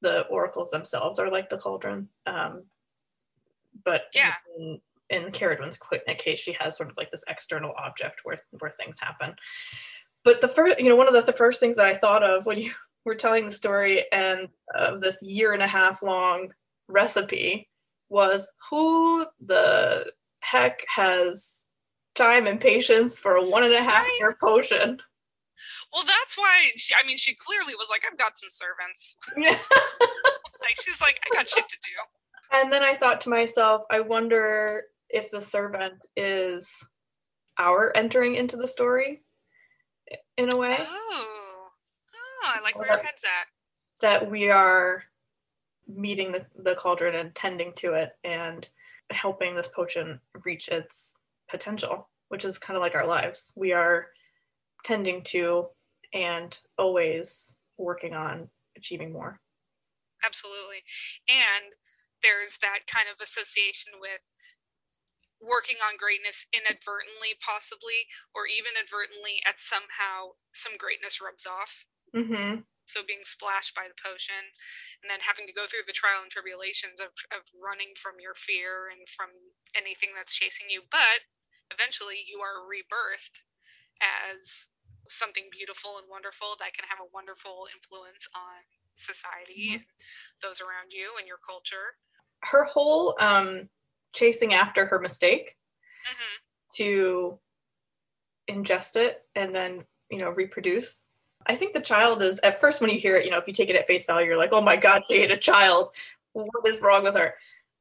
the 0.00 0.26
oracles 0.26 0.70
themselves 0.70 1.18
are 1.18 1.30
like 1.30 1.48
the 1.48 1.58
cauldron 1.58 2.08
um, 2.26 2.64
but 3.84 4.04
Yeah. 4.14 4.34
in, 4.58 4.80
in 5.10 5.30
Caradwin's 5.30 5.78
case 6.18 6.38
she 6.38 6.52
has 6.58 6.76
sort 6.76 6.90
of 6.90 6.96
like 6.96 7.10
this 7.10 7.24
external 7.28 7.72
object 7.78 8.20
where 8.24 8.36
where 8.58 8.70
things 8.70 8.98
happen 9.00 9.34
but 10.24 10.40
the 10.40 10.48
first 10.48 10.80
you 10.80 10.88
know 10.88 10.96
one 10.96 11.08
of 11.08 11.14
the, 11.14 11.20
the 11.20 11.32
first 11.32 11.60
things 11.60 11.76
that 11.76 11.86
i 11.86 11.94
thought 11.94 12.22
of 12.22 12.46
when 12.46 12.58
you 12.58 12.72
were 13.04 13.14
telling 13.14 13.44
the 13.44 13.50
story 13.50 14.04
and 14.12 14.48
of 14.74 15.00
this 15.00 15.22
year 15.22 15.52
and 15.52 15.62
a 15.62 15.66
half 15.66 16.02
long 16.02 16.48
recipe 16.88 17.68
was 18.08 18.52
who 18.70 19.26
the 19.44 20.10
heck 20.42 20.84
has 20.88 21.62
time 22.14 22.46
and 22.46 22.60
patience 22.60 23.16
for 23.16 23.36
a 23.36 23.44
one 23.44 23.64
and 23.64 23.72
a 23.74 23.82
half 23.82 24.06
year 24.18 24.36
potion 24.38 25.00
Well, 25.92 26.04
that's 26.04 26.36
why 26.36 26.70
she, 26.76 26.92
I 26.94 27.06
mean, 27.06 27.16
she 27.16 27.34
clearly 27.34 27.74
was 27.74 27.88
like, 27.90 28.02
I've 28.10 28.18
got 28.18 28.36
some 28.38 28.50
servants. 28.50 29.16
Yeah. 29.36 29.58
Like, 30.60 30.80
she's 30.80 31.00
like, 31.00 31.18
I 31.28 31.34
got 31.34 31.48
shit 31.48 31.68
to 31.68 31.76
do. 31.82 32.56
and 32.60 32.72
then 32.72 32.84
i 32.84 32.94
thought 32.94 33.20
to 33.22 33.28
myself 33.30 33.82
i 33.90 33.98
wonder 33.98 34.84
if 35.10 35.28
the 35.32 35.40
servant 35.40 36.06
is 36.16 36.88
our 37.58 37.90
entering 37.96 38.36
into 38.36 38.56
the 38.56 38.68
story 38.68 39.22
in 40.38 40.52
a 40.52 40.56
way 40.56 40.76
Oh, 40.78 41.66
oh, 42.14 42.44
I 42.44 42.60
like 42.62 42.78
where 42.78 42.86
Well, 42.88 42.98
your 42.98 43.04
head's 43.04 43.24
at. 43.24 43.48
that 44.02 44.30
we 44.30 44.50
are 44.50 45.02
meeting 45.88 46.30
the, 46.30 46.46
the 46.62 46.76
cauldron 46.76 47.16
and 47.16 47.34
tending 47.34 47.72
to 47.74 47.94
it 47.94 48.10
and 48.22 48.68
helping 49.12 49.54
this 49.54 49.68
potion 49.68 50.20
reach 50.44 50.68
its 50.68 51.18
potential, 51.48 52.08
which 52.28 52.44
is 52.44 52.58
kind 52.58 52.76
of 52.76 52.82
like 52.82 52.94
our 52.94 53.06
lives. 53.06 53.52
We 53.56 53.72
are 53.72 54.08
tending 54.84 55.22
to 55.24 55.68
and 56.12 56.58
always 56.78 57.54
working 57.78 58.14
on 58.14 58.48
achieving 58.76 59.12
more. 59.12 59.40
Absolutely. 60.24 60.84
And 61.28 61.74
there's 62.22 62.58
that 62.62 62.86
kind 62.86 63.08
of 63.10 63.20
association 63.22 63.92
with 64.00 64.20
working 65.42 65.82
on 65.82 65.98
greatness 65.98 66.46
inadvertently, 66.54 67.34
possibly, 67.42 68.06
or 68.30 68.46
even 68.46 68.78
advertently 68.78 69.42
at 69.42 69.58
somehow 69.58 70.38
some 70.54 70.78
greatness 70.78 71.18
rubs 71.18 71.44
off. 71.46 71.84
Mm-hmm. 72.14 72.62
So 72.92 73.00
being 73.00 73.24
splashed 73.24 73.74
by 73.74 73.88
the 73.88 73.96
potion 73.96 74.52
and 75.00 75.08
then 75.08 75.24
having 75.24 75.48
to 75.48 75.56
go 75.56 75.64
through 75.64 75.88
the 75.88 75.96
trial 75.96 76.20
and 76.20 76.30
tribulations 76.30 77.00
of, 77.00 77.16
of 77.32 77.48
running 77.56 77.96
from 77.96 78.20
your 78.20 78.36
fear 78.36 78.92
and 78.92 79.08
from 79.08 79.32
anything 79.72 80.12
that's 80.12 80.36
chasing 80.36 80.68
you. 80.68 80.84
But 80.92 81.24
eventually 81.72 82.20
you 82.20 82.44
are 82.44 82.60
rebirthed 82.60 83.40
as 84.04 84.68
something 85.08 85.48
beautiful 85.50 85.96
and 85.96 86.06
wonderful 86.08 86.54
that 86.60 86.76
can 86.76 86.84
have 86.88 87.00
a 87.00 87.10
wonderful 87.12 87.66
influence 87.72 88.28
on 88.36 88.60
society 88.96 89.72
and 89.72 89.88
those 90.42 90.60
around 90.60 90.92
you 90.92 91.16
and 91.18 91.26
your 91.26 91.40
culture. 91.40 91.96
Her 92.44 92.64
whole 92.64 93.16
um, 93.20 93.68
chasing 94.12 94.54
after 94.54 94.86
her 94.86 94.98
mistake 94.98 95.56
hmm 96.04 96.38
to 96.76 97.38
ingest 98.50 98.96
it 98.96 99.22
and 99.34 99.54
then, 99.54 99.84
you 100.10 100.18
know, 100.18 100.30
reproduce. 100.30 101.06
I 101.46 101.56
think 101.56 101.74
the 101.74 101.80
child 101.80 102.22
is, 102.22 102.38
at 102.40 102.60
first, 102.60 102.80
when 102.80 102.90
you 102.90 102.98
hear 102.98 103.16
it, 103.16 103.24
you 103.24 103.30
know, 103.30 103.38
if 103.38 103.46
you 103.46 103.52
take 103.52 103.70
it 103.70 103.76
at 103.76 103.86
face 103.86 104.06
value, 104.06 104.26
you're 104.28 104.36
like, 104.36 104.52
oh 104.52 104.60
my 104.60 104.76
God, 104.76 105.02
she 105.08 105.16
ate 105.16 105.30
a 105.30 105.36
child. 105.36 105.90
What 106.32 106.48
is 106.66 106.80
wrong 106.80 107.04
with 107.04 107.14
her? 107.16 107.34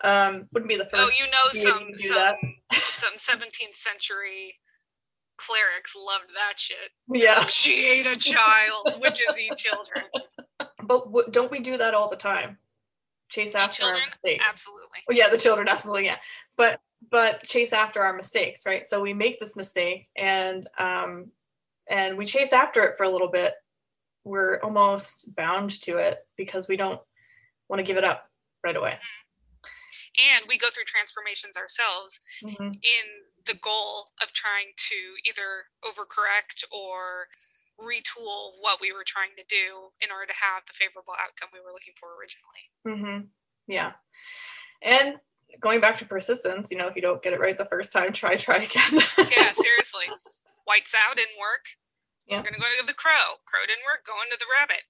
Um, 0.03 0.47
wouldn't 0.51 0.69
be 0.69 0.77
the 0.77 0.85
first. 0.85 1.15
Oh, 1.19 1.23
you 1.23 1.31
know 1.31 1.71
some 1.71 1.83
able 1.83 1.91
to 1.91 1.97
do 1.97 2.07
some 2.07 2.35
some 2.71 3.13
17th 3.17 3.75
century 3.75 4.55
clerics 5.37 5.95
loved 5.95 6.31
that 6.35 6.53
shit. 6.57 6.77
yeah. 7.11 7.45
She 7.47 7.87
ate 7.87 8.05
a 8.05 8.15
child. 8.15 8.95
Witches 9.01 9.39
eat 9.39 9.57
children. 9.57 10.05
But 10.83 11.05
w- 11.05 11.27
don't 11.29 11.51
we 11.51 11.59
do 11.59 11.77
that 11.77 11.93
all 11.93 12.09
the 12.09 12.15
time? 12.15 12.57
Chase 13.29 13.53
after 13.55 13.85
our 13.85 13.99
mistakes. 14.09 14.43
Absolutely. 14.47 14.99
Oh, 15.09 15.13
yeah, 15.13 15.29
the 15.29 15.37
children 15.37 15.67
absolutely 15.67 16.05
yeah. 16.05 16.17
But 16.57 16.81
but 17.09 17.43
chase 17.43 17.71
after 17.71 18.01
our 18.01 18.13
mistakes, 18.13 18.65
right? 18.65 18.83
So 18.83 18.99
we 18.99 19.13
make 19.13 19.39
this 19.39 19.55
mistake 19.55 20.09
and 20.15 20.67
um 20.77 21.31
and 21.91 22.17
we 22.17 22.25
chase 22.25 22.53
after 22.53 22.81
it 22.83 22.97
for 22.97 23.03
a 23.03 23.09
little 23.09 23.27
bit. 23.29 23.53
We're 24.23 24.59
almost 24.61 25.35
bound 25.35 25.79
to 25.81 25.97
it 25.97 26.19
because 26.37 26.67
we 26.67 26.77
don't 26.77 27.01
want 27.69 27.79
to 27.79 27.83
give 27.83 27.97
it 27.97 28.03
up 28.03 28.29
right 28.63 28.75
away. 28.75 28.97
And 30.35 30.45
we 30.47 30.57
go 30.57 30.69
through 30.69 30.83
transformations 30.85 31.55
ourselves 31.57 32.19
Mhm. 32.43 32.75
in 32.75 33.05
the 33.45 33.53
goal 33.55 34.11
of 34.21 34.33
trying 34.33 34.73
to 34.75 35.15
either 35.25 35.65
overcorrect 35.83 36.63
or 36.71 37.29
retool 37.79 38.53
what 38.59 38.79
we 38.79 38.91
were 38.91 39.03
trying 39.05 39.35
to 39.37 39.43
do 39.49 39.91
in 40.01 40.11
order 40.11 40.27
to 40.27 40.33
have 40.33 40.65
the 40.67 40.73
favorable 40.73 41.15
outcome 41.19 41.49
we 41.53 41.59
were 41.59 41.71
looking 41.71 41.93
for 41.99 42.15
originally. 42.15 42.69
Mm-hmm. 42.85 43.27
Yeah. 43.67 43.93
And 44.83 45.19
going 45.59 45.79
back 45.81 45.97
to 45.97 46.05
persistence, 46.05 46.69
you 46.71 46.77
know, 46.77 46.87
if 46.87 46.95
you 46.95 47.01
don't 47.01 47.23
get 47.23 47.33
it 47.33 47.39
right 47.39 47.57
the 47.57 47.65
first 47.65 47.91
time, 47.91 48.13
try, 48.13 48.35
try 48.35 48.57
again. 48.57 48.99
Yeah, 49.17 49.53
seriously. 49.53 50.05
Whites 50.67 50.93
out 50.93 51.15
didn't 51.15 51.39
work. 51.39 51.65
So 52.31 52.37
we're 52.37 52.43
gonna 52.43 52.59
go 52.63 52.71
to 52.79 52.87
the 52.87 52.93
crow. 52.93 53.35
Crow 53.45 53.61
didn't 53.67 53.83
work, 53.83 54.05
going 54.07 54.29
to 54.31 54.37
the 54.39 54.45
rabbit. 54.47 54.83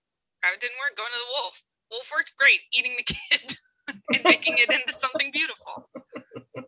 Rabbit 0.43 0.61
didn't 0.61 0.77
work, 0.77 0.95
going 0.95 1.09
to 1.09 1.17
the 1.17 1.31
wolf. 1.41 1.63
Wolf 1.89 2.09
worked 2.13 2.33
great, 2.37 2.61
eating 2.73 2.93
the 2.97 3.03
kid 3.13 3.57
and 4.13 4.23
making 4.23 4.57
it 4.59 4.69
into 4.69 4.93
something 4.93 5.31
beautiful. 5.33 5.89
And 6.55 6.65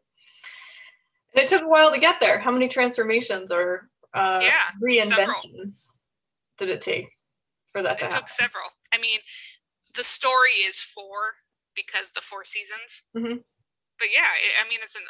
it 1.36 1.48
took 1.48 1.62
a 1.64 1.68
while 1.68 1.92
to 1.94 2.00
get 2.00 2.20
there. 2.20 2.40
How 2.40 2.52
many 2.52 2.68
transformations 2.68 3.52
or 3.52 3.90
uh, 4.14 4.40
Yeah, 4.42 4.70
reinventions 4.84 5.90
did 6.58 6.70
it 6.70 6.82
take 6.82 7.08
for 7.72 7.82
that 7.82 8.00
to 8.00 8.06
It 8.06 8.14
happen? 8.14 8.20
took 8.20 8.30
several. 8.30 8.70
I 8.94 8.98
mean, 8.98 9.20
the 9.96 10.04
story 10.04 10.62
is 10.68 10.80
four 10.80 11.36
because 11.76 12.12
the 12.14 12.22
four 12.22 12.44
seasons. 12.46 13.04
Mhm. 13.16 13.44
But 14.00 14.08
yeah, 14.14 14.28
I 14.64 14.68
mean, 14.70 14.80
it's 14.84 14.96
an 14.96 15.06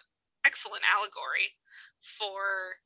excellent 0.45 0.84
allegory 0.93 1.56
for 2.02 2.78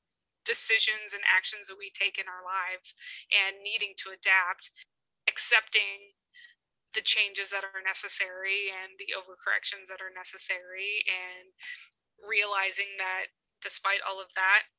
decisions 0.47 1.11
and 1.11 1.21
actions 1.27 1.67
that 1.67 1.75
we 1.75 1.91
take 1.91 2.15
in 2.15 2.31
our 2.31 2.41
lives 2.41 2.95
and 3.35 3.59
needing 3.59 3.91
to 3.99 4.15
adapt, 4.15 4.71
accepting 5.27 6.15
the 6.95 7.03
changes 7.03 7.51
that 7.51 7.67
are 7.67 7.83
necessary 7.83 8.71
and 8.71 8.95
the 8.95 9.11
overcorrections 9.11 9.91
that 9.91 9.99
are 9.99 10.15
necessary, 10.15 11.03
and 11.05 11.51
realizing 12.23 12.95
that 12.97 13.29
despite 13.59 13.99
all 14.07 14.23
of 14.23 14.31
that, 14.39 14.71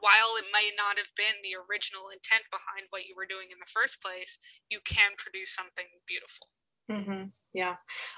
while 0.00 0.38
it 0.38 0.46
might 0.50 0.72
not 0.78 0.96
have 0.96 1.10
been 1.16 1.42
the 1.42 1.58
original 1.58 2.08
intent 2.08 2.46
behind 2.50 2.86
what 2.90 3.04
you 3.04 3.14
were 3.14 3.28
doing 3.28 3.50
in 3.50 3.58
the 3.58 3.70
first 3.70 4.00
place, 4.00 4.38
you 4.70 4.80
can 4.86 5.12
produce 5.18 5.52
something 5.52 5.86
beautiful. 6.06 6.48
hmm 6.88 7.30
Yeah, 7.52 7.76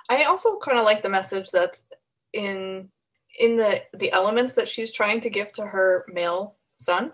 I 0.08 0.24
also 0.24 0.58
kind 0.58 0.78
of 0.78 0.84
like 0.84 1.02
the 1.02 1.08
message 1.08 1.50
that's 1.50 1.84
in 2.32 2.90
in 3.38 3.56
the 3.56 3.82
the 3.94 4.10
elements 4.12 4.54
that 4.54 4.68
she's 4.68 4.92
trying 4.92 5.20
to 5.20 5.30
give 5.30 5.52
to 5.52 5.66
her 5.66 6.04
male 6.08 6.56
son. 6.76 7.12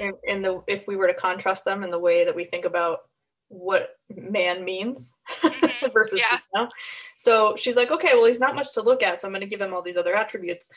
Mhm. 0.00 0.18
In, 0.24 0.42
the 0.42 0.62
if 0.66 0.86
we 0.86 0.96
were 0.96 1.06
to 1.06 1.14
contrast 1.14 1.64
them 1.64 1.82
in 1.84 1.90
the 1.90 1.98
way 1.98 2.24
that 2.24 2.34
we 2.34 2.44
think 2.44 2.64
about 2.64 3.00
what 3.48 3.96
man 4.10 4.64
means 4.64 5.16
Mhm. 5.40 5.92
versus 5.92 6.18
Yeah. 6.20 6.38
female. 6.52 6.68
So 7.16 7.56
she's 7.56 7.76
like, 7.76 7.90
okay, 7.90 8.14
well, 8.14 8.26
he's 8.26 8.40
not 8.40 8.54
much 8.56 8.72
to 8.74 8.82
look 8.82 9.02
at, 9.02 9.20
so 9.20 9.26
I'm 9.28 9.32
going 9.32 9.40
to 9.40 9.46
give 9.46 9.60
him 9.60 9.72
all 9.72 9.82
these 9.82 9.96
other 9.96 10.14
attributes. 10.14 10.68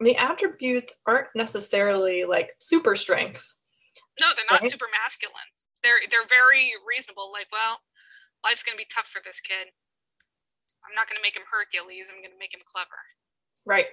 The 0.00 0.16
attributes 0.16 0.96
aren't 1.06 1.28
necessarily 1.36 2.24
like 2.24 2.50
super 2.58 2.96
strength. 2.96 3.54
No, 4.20 4.32
they're 4.34 4.44
not 4.50 4.62
Right. 4.62 4.70
super 4.70 4.88
masculine. 5.02 5.36
They're 5.82 6.00
they're 6.10 6.26
very 6.26 6.72
reasonable. 6.86 7.30
Like, 7.30 7.48
well, 7.52 7.80
life's 8.42 8.62
gonna 8.62 8.76
be 8.78 8.86
tough 8.86 9.06
for 9.06 9.20
this 9.24 9.40
kid. 9.40 9.68
I'm 10.86 10.94
not 10.94 11.08
gonna 11.08 11.20
make 11.22 11.36
him 11.36 11.44
Hercules. 11.50 12.10
I'm 12.10 12.22
gonna 12.22 12.38
make 12.38 12.52
him 12.54 12.62
clever. 12.64 12.98
Right 13.64 13.86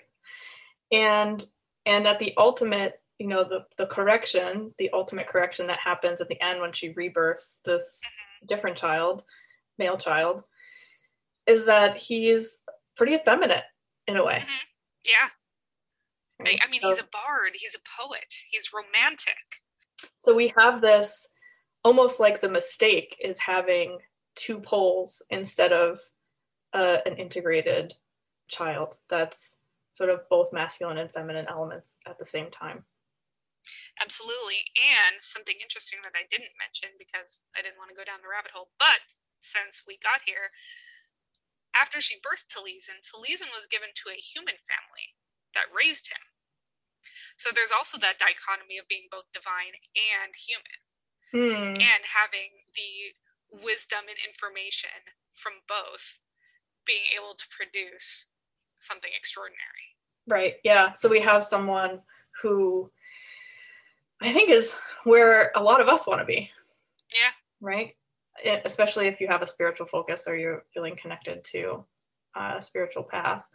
and 0.91 1.45
and 1.86 2.05
at 2.07 2.19
the 2.19 2.34
ultimate 2.38 3.01
you 3.19 3.27
know 3.27 3.43
the 3.43 3.65
the 3.77 3.86
correction 3.86 4.71
the 4.77 4.89
ultimate 4.91 5.27
correction 5.27 5.67
that 5.67 5.79
happens 5.79 6.21
at 6.21 6.27
the 6.27 6.41
end 6.43 6.60
when 6.60 6.73
she 6.73 6.89
rebirths 6.93 7.60
this 7.65 8.01
different 8.47 8.75
child 8.77 9.23
male 9.77 9.97
child 9.97 10.43
is 11.47 11.65
that 11.65 11.97
he's 11.97 12.60
pretty 12.97 13.13
effeminate 13.13 13.63
in 14.07 14.17
a 14.17 14.23
way 14.25 14.39
Mhm. 14.39 14.65
Yeah, 15.05 15.29
I, 16.39 16.43
right? 16.43 16.60
I 16.63 16.67
mean, 16.67 16.81
So- 16.81 16.89
he's 16.89 16.99
a 16.99 17.03
bard. 17.12 17.51
He's 17.55 17.75
a 17.75 17.79
poet. 18.01 18.34
He's 18.49 18.71
romantic. 18.73 19.38
so 20.17 20.34
we 20.36 20.53
have 20.57 20.81
this 20.81 21.27
almost 21.84 22.19
like 22.19 22.39
the 22.41 22.49
mistake 22.49 23.15
is 23.19 23.39
having 23.39 23.99
two 24.36 24.60
poles 24.60 25.21
instead 25.29 25.71
of 25.71 25.99
uh, 26.73 26.97
an 27.05 27.17
integrated 27.17 27.93
child 28.47 28.99
that's 29.10 29.60
sort 29.93 30.10
of 30.10 30.27
both 30.30 30.54
masculine 30.54 30.97
and 30.97 31.12
feminine 31.12 31.45
elements 31.47 31.97
at 32.08 32.17
the 32.17 32.25
same 32.25 32.49
time 32.49 32.86
Absolutely. 34.01 34.65
And 34.73 35.21
something 35.21 35.62
interesting 35.62 36.01
that 36.01 36.17
I 36.17 36.25
didn't 36.25 36.58
mention 36.58 36.97
because 36.97 37.45
I 37.54 37.62
didn't 37.62 37.77
want 37.77 37.93
to 37.93 37.97
go 37.99 38.08
down 38.08 38.25
the 38.25 38.32
rabbit 38.32 38.51
hole, 38.58 38.73
but 38.82 39.06
since 39.41 39.86
we 39.86 40.01
got 40.01 40.25
here, 40.25 40.49
after 41.77 42.01
she 42.01 42.19
birthed 42.19 42.49
Taliesin, 42.49 43.06
Taliesin 43.06 43.54
was 43.54 43.69
given 43.69 43.93
to 44.01 44.10
a 44.10 44.19
human 44.19 44.58
family 44.65 45.13
that 45.54 45.71
raised 45.71 46.10
him. 46.10 46.34
So 47.38 47.49
there's 47.54 47.73
also 47.73 47.97
that 47.99 48.19
dichotomy 48.21 48.77
of 48.77 48.89
being 48.89 49.08
both 49.10 49.32
divine 49.34 49.77
and 49.95 50.34
human 50.36 50.80
Hmm. 51.32 51.80
and 51.80 52.04
having 52.04 52.67
the 52.75 53.15
wisdom 53.63 54.12
and 54.12 54.19
information 54.19 55.15
from 55.34 55.63
both 55.67 56.19
being 56.84 57.08
able 57.15 57.36
to 57.36 57.47
produce 57.47 58.27
something 58.82 59.12
extraordinary. 59.15 59.62
Right. 60.28 60.56
Yeah. 60.63 60.91
So 60.94 61.10
we 61.10 61.20
have 61.22 61.44
someone 61.44 62.00
who 62.41 62.89
I 64.22 64.32
think 64.32 64.50
is 64.50 64.78
where 65.04 65.52
a 65.56 65.63
lot 65.63 65.82
of 65.82 65.89
us 65.89 66.08
want 66.08 66.20
to 66.20 66.26
be. 66.26 66.52
Yeah. 67.13 67.32
Right. 67.60 67.96
Especially 68.65 69.08
if 69.08 69.20
you 69.20 69.28
have 69.28 69.41
a 69.41 69.48
spiritual 69.48 69.88
focus 69.88 70.28
or 70.28 70.36
you're 70.36 70.65
feeling 70.74 70.96
connected 70.96 71.44
to 71.46 71.84
a 72.36 72.62
spiritual 72.62 73.04
path, 73.04 73.48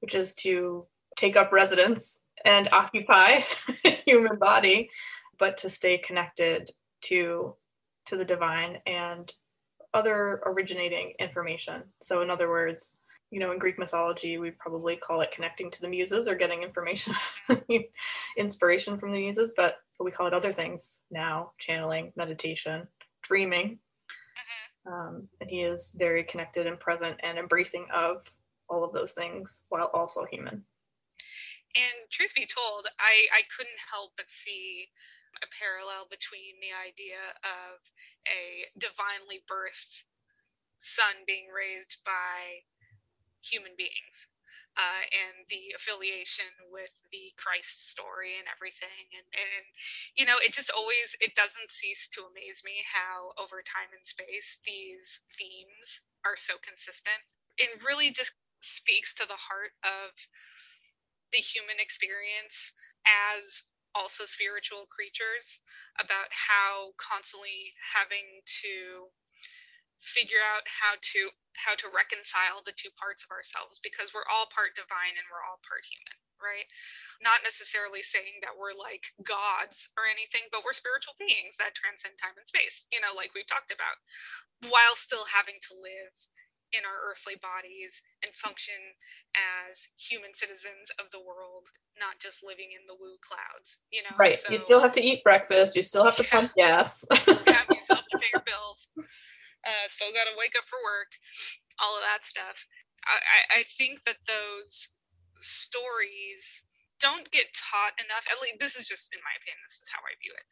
which 0.00 0.14
is 0.14 0.34
to 0.34 0.86
take 1.16 1.36
up 1.36 1.52
residence 1.52 2.20
and 2.44 2.68
occupy 2.72 3.40
a 3.84 3.90
human 4.06 4.38
body, 4.38 4.90
but 5.38 5.58
to 5.58 5.70
stay 5.70 5.98
connected 5.98 6.70
to 7.02 7.54
to 8.06 8.16
the 8.16 8.24
divine 8.24 8.78
and 8.86 9.32
other 9.94 10.42
originating 10.46 11.12
information. 11.18 11.82
So 12.00 12.22
in 12.22 12.30
other 12.30 12.48
words, 12.48 12.98
you 13.32 13.40
know, 13.40 13.50
in 13.50 13.58
Greek 13.58 13.78
mythology, 13.78 14.36
we 14.36 14.50
probably 14.50 14.94
call 14.94 15.22
it 15.22 15.32
connecting 15.32 15.70
to 15.70 15.80
the 15.80 15.88
muses 15.88 16.28
or 16.28 16.34
getting 16.34 16.62
information, 16.62 17.14
inspiration 18.36 18.98
from 18.98 19.10
the 19.10 19.18
muses, 19.18 19.54
but 19.56 19.76
we 19.98 20.10
call 20.10 20.26
it 20.26 20.34
other 20.34 20.52
things 20.52 21.04
now 21.10 21.52
channeling, 21.58 22.12
meditation, 22.14 22.86
dreaming. 23.22 23.78
Um, 24.86 25.28
and 25.40 25.48
he 25.48 25.62
is 25.62 25.94
very 25.96 26.24
connected 26.24 26.66
and 26.66 26.78
present 26.78 27.16
and 27.22 27.38
embracing 27.38 27.86
of 27.94 28.28
all 28.68 28.84
of 28.84 28.92
those 28.92 29.12
things 29.12 29.62
while 29.70 29.90
also 29.94 30.26
human. 30.30 30.64
And 31.74 32.10
truth 32.10 32.34
be 32.36 32.44
told, 32.44 32.86
I, 33.00 33.26
I 33.32 33.42
couldn't 33.56 33.80
help 33.90 34.12
but 34.18 34.28
see 34.28 34.88
a 35.42 35.46
parallel 35.56 36.04
between 36.10 36.60
the 36.60 36.76
idea 36.76 37.32
of 37.40 37.80
a 38.28 38.68
divinely 38.78 39.40
birthed 39.48 40.04
son 40.80 41.24
being 41.26 41.46
raised 41.48 41.98
by 42.04 42.66
human 43.42 43.74
beings 43.76 44.30
uh, 44.76 45.04
and 45.12 45.44
the 45.52 45.76
affiliation 45.76 46.48
with 46.72 47.04
the 47.12 47.36
Christ 47.36 47.90
story 47.90 48.38
and 48.40 48.48
everything. 48.48 49.12
And, 49.12 49.28
and, 49.36 49.66
you 50.16 50.24
know, 50.24 50.40
it 50.40 50.56
just 50.56 50.72
always, 50.72 51.12
it 51.20 51.36
doesn't 51.36 51.68
cease 51.68 52.08
to 52.16 52.24
amaze 52.24 52.64
me 52.64 52.86
how 52.88 53.36
over 53.36 53.60
time 53.60 53.92
and 53.92 54.06
space 54.06 54.58
these 54.64 55.20
themes 55.36 56.00
are 56.24 56.38
so 56.38 56.56
consistent. 56.62 57.20
It 57.60 57.84
really 57.84 58.08
just 58.08 58.32
speaks 58.64 59.12
to 59.18 59.26
the 59.26 59.50
heart 59.50 59.76
of 59.84 60.16
the 61.32 61.42
human 61.42 61.76
experience 61.80 62.72
as 63.04 63.64
also 63.94 64.24
spiritual 64.24 64.88
creatures 64.88 65.60
about 66.00 66.32
how 66.48 66.96
constantly 66.96 67.76
having 67.92 68.40
to 68.64 69.12
figure 70.00 70.40
out 70.40 70.64
how 70.80 70.96
to 71.00 71.30
how 71.54 71.76
to 71.76 71.90
reconcile 71.92 72.64
the 72.64 72.74
two 72.74 72.90
parts 72.96 73.22
of 73.22 73.30
ourselves 73.30 73.78
because 73.82 74.12
we're 74.12 74.26
all 74.28 74.48
part 74.48 74.72
divine 74.74 75.14
and 75.16 75.28
we're 75.28 75.44
all 75.44 75.60
part 75.64 75.84
human 75.84 76.16
right 76.40 76.66
not 77.20 77.44
necessarily 77.44 78.02
saying 78.02 78.40
that 78.42 78.56
we're 78.56 78.74
like 78.74 79.12
gods 79.22 79.92
or 79.94 80.08
anything 80.08 80.48
but 80.50 80.64
we're 80.64 80.74
spiritual 80.76 81.14
beings 81.20 81.54
that 81.60 81.76
transcend 81.76 82.16
time 82.18 82.34
and 82.34 82.48
space 82.48 82.88
you 82.90 82.98
know 82.98 83.12
like 83.14 83.30
we've 83.36 83.48
talked 83.48 83.70
about 83.70 84.00
while 84.70 84.96
still 84.96 85.28
having 85.30 85.58
to 85.62 85.74
live 85.76 86.14
in 86.72 86.88
our 86.88 87.12
earthly 87.12 87.36
bodies 87.36 88.00
and 88.24 88.32
function 88.32 88.96
as 89.36 89.88
human 89.96 90.32
citizens 90.32 90.88
of 90.98 91.12
the 91.12 91.20
world, 91.20 91.68
not 92.00 92.18
just 92.18 92.40
living 92.40 92.72
in 92.72 92.88
the 92.88 92.96
woo 92.96 93.20
clouds. 93.20 93.78
You 93.92 94.02
know, 94.02 94.16
Right. 94.16 94.40
So, 94.40 94.52
you 94.52 94.64
still 94.64 94.80
have 94.80 94.92
to 94.92 95.04
eat 95.04 95.22
breakfast. 95.22 95.76
You 95.76 95.82
still 95.82 96.04
have 96.04 96.16
to 96.16 96.24
pump 96.24 96.52
gas. 96.56 97.04
yeah, 97.12 97.68
you 97.70 97.80
still 97.80 98.00
have 98.00 98.08
to 98.08 98.18
pay 98.18 98.32
your 98.32 98.42
bills. 98.42 98.88
Uh, 99.62 99.86
still 99.86 100.10
got 100.10 100.26
to 100.26 100.34
wake 100.38 100.58
up 100.58 100.66
for 100.66 100.82
work. 100.82 101.18
All 101.78 101.96
of 101.96 102.02
that 102.02 102.26
stuff. 102.26 102.66
I, 103.06 103.62
I, 103.62 103.62
think 103.66 104.06
that 104.06 104.30
those 104.30 104.94
stories 105.42 106.62
don't 107.02 107.34
get 107.34 107.50
taught 107.50 107.98
enough. 107.98 108.22
At 108.30 108.38
least 108.38 108.62
this 108.62 108.78
is 108.78 108.86
just 108.86 109.10
in 109.10 109.18
my 109.26 109.34
opinion. 109.34 109.66
This 109.66 109.82
is 109.82 109.90
how 109.90 110.06
I 110.06 110.14
view 110.22 110.30
it. 110.38 110.46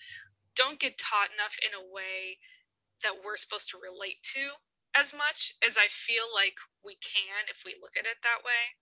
Don't 0.59 0.83
get 0.83 0.99
taught 0.99 1.31
enough 1.31 1.55
in 1.63 1.71
a 1.71 1.87
way 1.87 2.43
that 3.07 3.23
we're 3.23 3.39
supposed 3.39 3.71
to 3.71 3.79
relate 3.79 4.19
to 4.35 4.59
as 4.91 5.15
much 5.15 5.55
as 5.63 5.79
I 5.79 5.87
feel 5.87 6.27
like 6.35 6.59
we 6.83 6.99
can 6.99 7.47
if 7.47 7.63
we 7.63 7.79
look 7.79 7.95
at 7.95 8.11
it 8.11 8.27
that 8.27 8.43
way. 8.43 8.75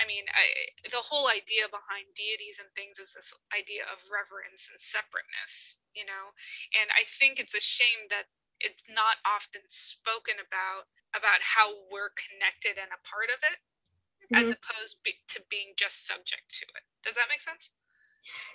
I 0.00 0.08
mean, 0.08 0.26
I, 0.34 0.74
the 0.90 1.06
whole 1.06 1.30
idea 1.30 1.70
behind 1.70 2.18
deities 2.18 2.58
and 2.58 2.66
things 2.74 2.98
is 2.98 3.14
this 3.14 3.30
idea 3.54 3.86
of 3.86 4.10
reverence 4.10 4.66
and 4.66 4.80
separateness, 4.80 5.78
you 5.94 6.02
know? 6.02 6.34
And 6.74 6.90
I 6.90 7.06
think 7.06 7.38
it's 7.38 7.54
a 7.54 7.62
shame 7.62 8.10
that 8.10 8.26
it's 8.60 8.84
not 8.88 9.18
often 9.26 9.62
spoken 9.68 10.34
about 10.38 10.90
about 11.14 11.40
how 11.42 11.70
we're 11.90 12.10
connected 12.14 12.80
and 12.80 12.90
a 12.90 13.00
part 13.06 13.30
of 13.30 13.38
it 13.46 13.58
as 14.32 14.50
mm-hmm. 14.50 14.58
opposed 14.58 14.96
be, 15.04 15.12
to 15.28 15.40
being 15.50 15.74
just 15.76 16.06
subject 16.06 16.48
to 16.50 16.64
it. 16.64 16.82
Does 17.04 17.14
that 17.14 17.26
make 17.28 17.40
sense? 17.40 17.70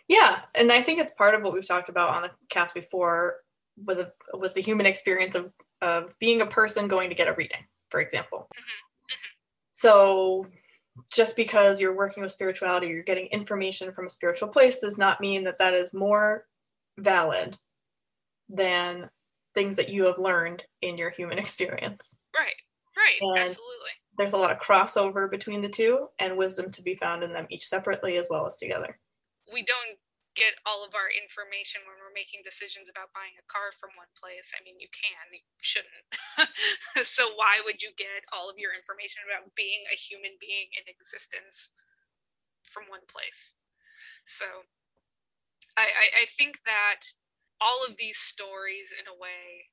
Yeah, 0.08 0.42
and 0.56 0.72
I 0.72 0.82
think 0.82 1.00
it's 1.00 1.12
part 1.14 1.36
of 1.36 1.44
what 1.44 1.54
we've 1.54 1.68
talked 1.68 1.90
about 1.90 2.10
on 2.10 2.24
the 2.24 2.32
cast 2.50 2.74
before 2.74 3.38
with 3.86 4.00
a, 4.00 4.12
with 4.34 4.54
the 4.56 4.62
human 4.62 4.86
experience 4.86 5.36
of 5.36 5.52
of 5.82 6.14
being 6.20 6.42
a 6.42 6.46
person 6.46 6.88
going 6.88 7.10
to 7.10 7.16
get 7.16 7.28
a 7.28 7.34
reading, 7.34 7.64
for 7.90 8.02
example. 8.02 8.48
Mm-hmm, 8.54 9.14
mm-hmm. 9.14 9.34
So 9.74 10.48
just 11.12 11.36
because 11.36 11.80
you're 11.80 11.96
working 11.96 12.24
with 12.24 12.32
spirituality, 12.32 12.88
you're 12.88 13.04
getting 13.04 13.28
information 13.28 13.94
from 13.94 14.08
a 14.08 14.10
spiritual 14.10 14.50
place 14.50 14.80
does 14.80 14.98
not 14.98 15.22
mean 15.22 15.46
that 15.46 15.60
that 15.60 15.74
is 15.74 15.94
more 15.94 16.46
valid 16.98 17.58
than 18.50 19.10
things 19.60 19.76
that 19.76 19.92
you 19.92 20.08
have 20.08 20.16
learned 20.16 20.64
in 20.82 20.96
your 20.98 21.12
human 21.12 21.36
experience. 21.38 22.16
Right. 22.32 22.56
Right. 22.96 23.20
And- 23.20 23.52
Absolutely. 23.52 23.92
There's 24.16 24.32
a 24.32 24.40
lot 24.40 24.52
of 24.52 24.60
crossover 24.60 25.28
between 25.32 25.62
the 25.62 25.68
two 25.72 26.08
and 26.20 26.36
wisdom 26.36 26.72
to 26.72 26.82
be 26.84 26.96
found 26.96 27.24
in 27.24 27.32
them 27.32 27.48
each 27.50 27.68
separately 27.68 28.16
as 28.16 28.28
well 28.32 28.46
as 28.48 28.56
together. 28.56 29.00
we 29.52 29.64
don't 29.64 29.96
get 30.36 30.56
all 30.68 30.84
of 30.88 30.92
our 30.96 31.12
information 31.12 31.84
when 31.88 32.00
we're 32.00 32.16
making 32.16 32.40
decisions 32.44 32.88
about 32.88 33.12
buying 33.12 33.36
a 33.36 33.46
car 33.52 33.72
from 33.76 33.92
one 34.00 34.12
place. 34.16 34.52
I 34.56 34.64
mean, 34.64 34.80
you 34.80 34.88
can, 34.96 35.24
you 35.36 35.44
shouldn't. 35.60 36.08
so 37.08 37.32
why 37.36 37.60
would 37.64 37.84
you 37.84 37.92
get 38.00 38.24
all 38.32 38.48
of 38.48 38.60
your 38.60 38.72
information 38.72 39.24
about 39.28 39.52
being 39.60 39.84
a 39.92 39.96
human 40.00 40.36
being 40.40 40.72
in 40.76 40.88
existence 40.88 41.76
from 42.64 42.88
one 42.88 43.04
place? 43.12 43.56
So 44.24 44.46
I, 45.76 45.88
I, 45.88 46.06
I 46.24 46.26
think 46.36 46.60
that 46.68 47.08
all 47.62 47.86
of 47.88 47.98
these 47.98 48.18
stories 48.18 48.92
in 48.94 49.08
a 49.08 49.16
way 49.16 49.72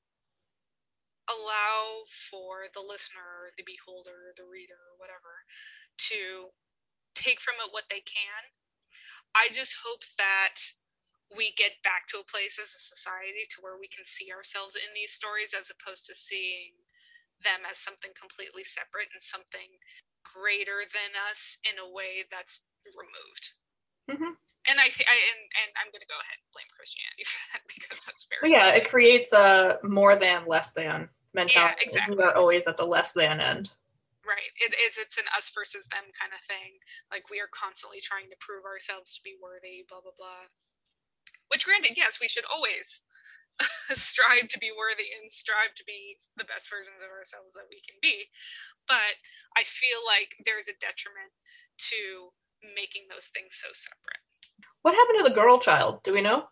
allow 1.29 2.07
for 2.09 2.71
the 2.75 2.81
listener, 2.83 3.51
the 3.57 3.65
beholder, 3.67 4.33
the 4.37 4.47
reader, 4.47 4.95
whatever, 4.99 5.43
to 6.11 6.53
take 7.15 7.41
from 7.41 7.57
it 7.65 7.73
what 7.73 7.85
they 7.91 8.01
can 8.01 8.45
I 9.35 9.49
just 9.53 9.79
hope 9.87 10.05
that 10.19 10.59
we 11.35 11.55
get 11.57 11.83
back 11.85 12.09
to 12.11 12.21
a 12.21 12.27
place 12.27 12.59
as 12.61 12.75
a 12.75 12.83
society 12.83 13.47
to 13.51 13.63
where 13.63 13.79
we 13.79 13.89
can 13.89 14.05
see 14.05 14.33
ourselves 14.33 14.77
in 14.77 14.95
these 14.95 15.13
stories 15.13 15.55
as 15.55 15.71
opposed 15.71 16.07
to 16.07 16.15
seeing 16.17 16.75
them 17.43 17.65
as 17.69 17.79
something 17.79 18.13
completely 18.19 18.65
separate 18.65 19.11
and 19.15 19.23
something 19.23 19.79
greater 20.25 20.85
than 20.89 21.15
us 21.17 21.59
in 21.65 21.79
a 21.79 21.89
way 21.89 22.25
that's 22.31 22.65
removed. 22.97 23.55
Mhm. 24.09 24.37
And 24.69 24.81
I, 24.81 24.91
th- 24.91 25.07
I 25.07 25.17
and, 25.31 25.43
and 25.63 25.71
I'm 25.79 25.91
going 25.95 26.03
to 26.03 26.11
go 26.11 26.19
ahead 26.19 26.39
and 26.43 26.49
blame 26.51 26.67
Christianity 26.75 27.25
for 27.31 27.39
that 27.55 27.63
because 27.71 28.03
that's 28.05 28.27
very 28.27 28.43
But 28.43 28.51
yeah, 28.51 28.75
it 28.75 28.89
creates 28.91 29.33
a 29.33 29.79
more 29.87 30.17
than, 30.17 30.47
less 30.47 30.73
than 30.73 31.09
mentality. 31.35 31.87
exactly. 31.87 32.17
We 32.17 32.23
are 32.23 32.35
always 32.35 32.67
at 32.67 32.77
the 32.77 32.87
less 32.87 33.13
than 33.13 33.41
end. 33.41 33.73
Right. 34.27 34.51
It, 34.59 34.75
it's 34.75 34.99
it's 34.99 35.23
an 35.23 35.31
us 35.39 35.55
versus 35.55 35.87
them 35.87 36.11
kind 36.19 36.35
of 36.35 36.43
thing. 36.51 36.83
Like 37.15 37.31
we 37.31 37.39
are 37.39 37.47
constantly 37.55 38.03
trying 38.03 38.27
to 38.35 38.43
prove 38.43 38.67
ourselves 38.67 39.15
to 39.15 39.23
be 39.23 39.39
worthy, 39.39 39.87
blah 39.87 40.03
blah 40.03 40.19
blah. 40.19 40.51
Which, 41.47 41.63
granted, 41.63 41.95
yes, 41.95 42.19
we 42.19 42.27
should 42.27 42.43
always 42.51 43.07
strive 43.95 44.51
to 44.51 44.59
be 44.59 44.75
worthy 44.75 45.15
and 45.15 45.31
strive 45.31 45.79
to 45.79 45.87
be 45.87 46.19
the 46.35 46.49
best 46.51 46.67
versions 46.67 46.99
of 46.99 47.07
ourselves 47.07 47.55
that 47.55 47.71
we 47.71 47.79
can 47.87 47.95
be. 48.03 48.27
But 48.91 49.15
I 49.55 49.63
feel 49.63 50.03
like 50.03 50.35
there's 50.43 50.67
a 50.67 50.75
detriment 50.83 51.31
to 51.95 52.35
making 52.75 53.07
those 53.07 53.31
things 53.31 53.55
so 53.55 53.71
separate. 53.71 54.26
What 54.87 54.95
happened 54.95 55.19
to 55.19 55.29
the 55.29 55.35
girl 55.35 55.59
child? 55.59 56.05
Do 56.05 56.13
we 56.13 56.23
know? 56.23 56.47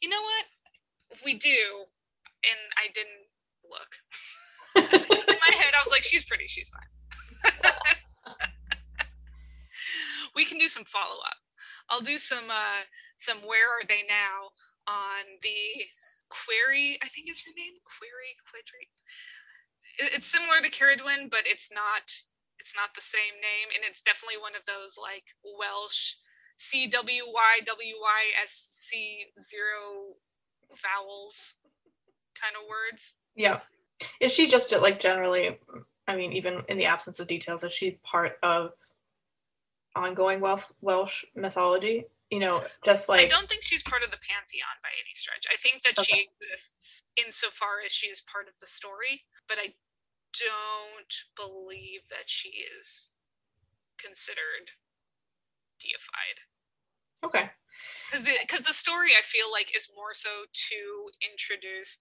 You 0.00 0.08
know 0.08 0.22
what? 0.22 0.46
We 1.22 1.34
do, 1.34 1.84
and 2.40 2.56
I 2.80 2.88
didn't 2.88 3.28
look. 3.68 4.00
In 5.28 5.28
my 5.28 5.52
head, 5.54 5.74
I 5.76 5.84
was 5.84 5.90
like, 5.90 6.04
she's 6.04 6.24
pretty, 6.24 6.46
she's 6.46 6.72
fine. 6.72 6.88
we 10.34 10.46
can 10.46 10.56
do 10.56 10.68
some 10.68 10.84
follow 10.84 11.20
up. 11.26 11.36
I'll 11.90 12.00
do 12.00 12.18
some 12.18 12.48
uh 12.48 12.88
some 13.18 13.44
where 13.44 13.68
are 13.68 13.84
they 13.86 14.04
now 14.08 14.56
on 14.88 15.36
the 15.42 15.84
query, 16.30 16.98
I 17.04 17.08
think 17.08 17.28
is 17.28 17.44
her 17.44 17.52
name, 17.54 17.76
query 17.84 18.40
quidry. 18.40 18.88
it's 20.16 20.32
similar 20.32 20.62
to 20.62 20.70
Cerridwen, 20.70 21.30
but 21.30 21.44
it's 21.44 21.68
not 21.70 22.24
it's 22.58 22.74
not 22.74 22.96
the 22.96 23.04
same 23.04 23.36
name, 23.36 23.68
and 23.76 23.84
it's 23.84 24.00
definitely 24.00 24.40
one 24.40 24.56
of 24.56 24.64
those 24.64 24.96
like 24.96 25.36
Welsh 25.44 26.16
zero 29.40 30.16
vowels 30.82 31.54
kind 32.40 32.54
of 32.60 32.68
words. 32.68 33.14
Yeah. 33.34 33.60
Is 34.20 34.32
she 34.32 34.48
just 34.48 34.72
like 34.80 35.00
generally? 35.00 35.58
I 36.08 36.16
mean, 36.16 36.32
even 36.32 36.62
in 36.68 36.78
the 36.78 36.86
absence 36.86 37.20
of 37.20 37.28
details, 37.28 37.62
is 37.62 37.72
she 37.72 37.98
part 38.02 38.38
of 38.42 38.72
ongoing 39.94 40.40
Welsh 40.40 40.64
Welsh 40.80 41.24
mythology? 41.36 42.06
You 42.30 42.40
know, 42.40 42.64
just 42.84 43.08
like 43.08 43.20
I 43.20 43.28
don't 43.28 43.48
think 43.48 43.62
she's 43.62 43.82
part 43.82 44.02
of 44.02 44.10
the 44.10 44.16
pantheon 44.16 44.80
by 44.82 44.88
any 44.98 45.14
stretch. 45.14 45.44
I 45.52 45.56
think 45.56 45.82
that 45.82 45.98
Okay. 45.98 46.04
she 46.16 46.28
exists 46.32 47.02
insofar 47.16 47.84
as 47.84 47.92
she 47.92 48.06
is 48.08 48.20
part 48.22 48.48
of 48.48 48.54
the 48.58 48.66
story, 48.66 49.24
but 49.46 49.58
I 49.58 49.74
don't 50.32 51.14
believe 51.36 52.08
that 52.08 52.26
she 52.30 52.64
is 52.76 53.10
considered 53.98 54.72
deified. 55.82 56.38
okay, 57.26 57.50
because 58.10 58.24
the 58.24 58.70
the 58.70 58.74
story 58.74 59.10
I 59.18 59.22
feel 59.26 59.50
like 59.50 59.74
is 59.76 59.88
more 59.94 60.14
so 60.14 60.46
to 60.70 60.80
introduce 61.18 61.98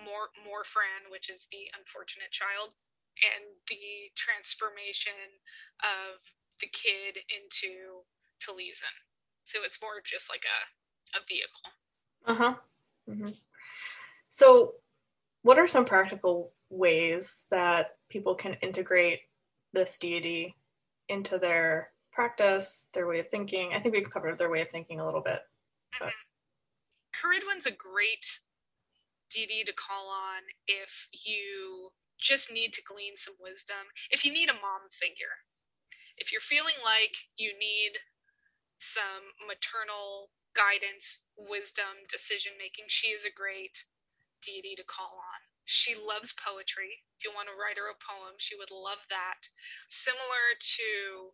more 0.00 0.28
Morfran, 0.44 1.08
which 1.10 1.30
is 1.30 1.48
the 1.52 1.70
unfortunate 1.78 2.30
child, 2.32 2.76
and 3.24 3.44
the 3.68 4.12
transformation 4.16 5.40
of 5.82 6.20
the 6.60 6.68
kid 6.68 7.24
into 7.32 8.04
Taliesin. 8.42 8.96
So 9.44 9.60
it's 9.64 9.80
more 9.82 9.98
of 9.98 10.04
just 10.04 10.28
like 10.30 10.44
a 10.44 10.58
a 11.16 11.20
vehicle. 11.28 11.68
uh 12.26 12.34
huh. 12.34 12.54
hmm 13.08 13.36
So, 14.30 14.74
what 15.42 15.58
are 15.58 15.66
some 15.66 15.84
practical 15.84 16.52
ways 16.70 17.46
that 17.50 17.96
people 18.08 18.34
can 18.34 18.56
integrate 18.62 19.20
this 19.72 19.98
deity 19.98 20.56
into 21.08 21.38
their 21.38 21.91
practice, 22.12 22.88
their 22.94 23.06
way 23.06 23.18
of 23.20 23.28
thinking? 23.28 23.72
I 23.74 23.80
think 23.80 23.94
we've 23.94 24.10
covered 24.10 24.38
their 24.38 24.50
way 24.50 24.60
of 24.60 24.70
thinking 24.70 25.00
a 25.00 25.06
little 25.06 25.22
bit. 25.22 25.40
Mm-hmm. 25.94 26.06
But- 26.06 26.12
Ceridwen's 27.12 27.66
a 27.66 27.70
great 27.70 28.40
deity 29.30 29.62
to 29.64 29.72
call 29.72 30.08
on 30.08 30.42
if 30.66 31.08
you 31.12 31.92
just 32.18 32.52
need 32.52 32.72
to 32.72 32.82
glean 32.82 33.16
some 33.16 33.34
wisdom. 33.40 33.90
If 34.10 34.24
you 34.24 34.32
need 34.32 34.48
a 34.48 34.58
mom 34.58 34.90
figure, 34.90 35.46
if 36.16 36.32
you're 36.32 36.44
feeling 36.44 36.78
like 36.84 37.16
you 37.36 37.52
need 37.56 37.98
some 38.78 39.34
maternal 39.46 40.30
guidance, 40.54 41.24
wisdom, 41.36 42.04
decision 42.10 42.52
making, 42.58 42.86
she 42.88 43.08
is 43.08 43.24
a 43.24 43.32
great 43.32 43.84
deity 44.42 44.74
to 44.76 44.84
call 44.84 45.18
on. 45.18 45.40
She 45.64 45.94
loves 45.94 46.34
poetry. 46.34 47.06
If 47.18 47.24
you 47.24 47.30
want 47.30 47.48
to 47.48 47.54
write 47.58 47.78
her 47.78 47.86
a 47.86 47.98
poem, 47.98 48.34
she 48.38 48.58
would 48.58 48.74
love 48.74 49.06
that. 49.08 49.46
Similar 49.86 50.58
to 50.58 51.32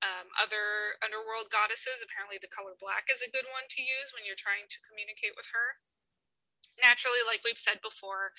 um, 0.00 0.32
other 0.40 0.96
underworld 1.04 1.52
goddesses, 1.52 2.00
apparently 2.00 2.40
the 2.40 2.50
color 2.50 2.76
black 2.76 3.12
is 3.12 3.20
a 3.20 3.32
good 3.32 3.48
one 3.52 3.68
to 3.68 3.80
use 3.84 4.12
when 4.16 4.24
you're 4.24 4.38
trying 4.38 4.68
to 4.72 4.84
communicate 4.84 5.36
with 5.36 5.52
her. 5.52 5.80
Naturally, 6.80 7.20
like 7.24 7.44
we've 7.44 7.60
said 7.60 7.84
before, 7.84 8.32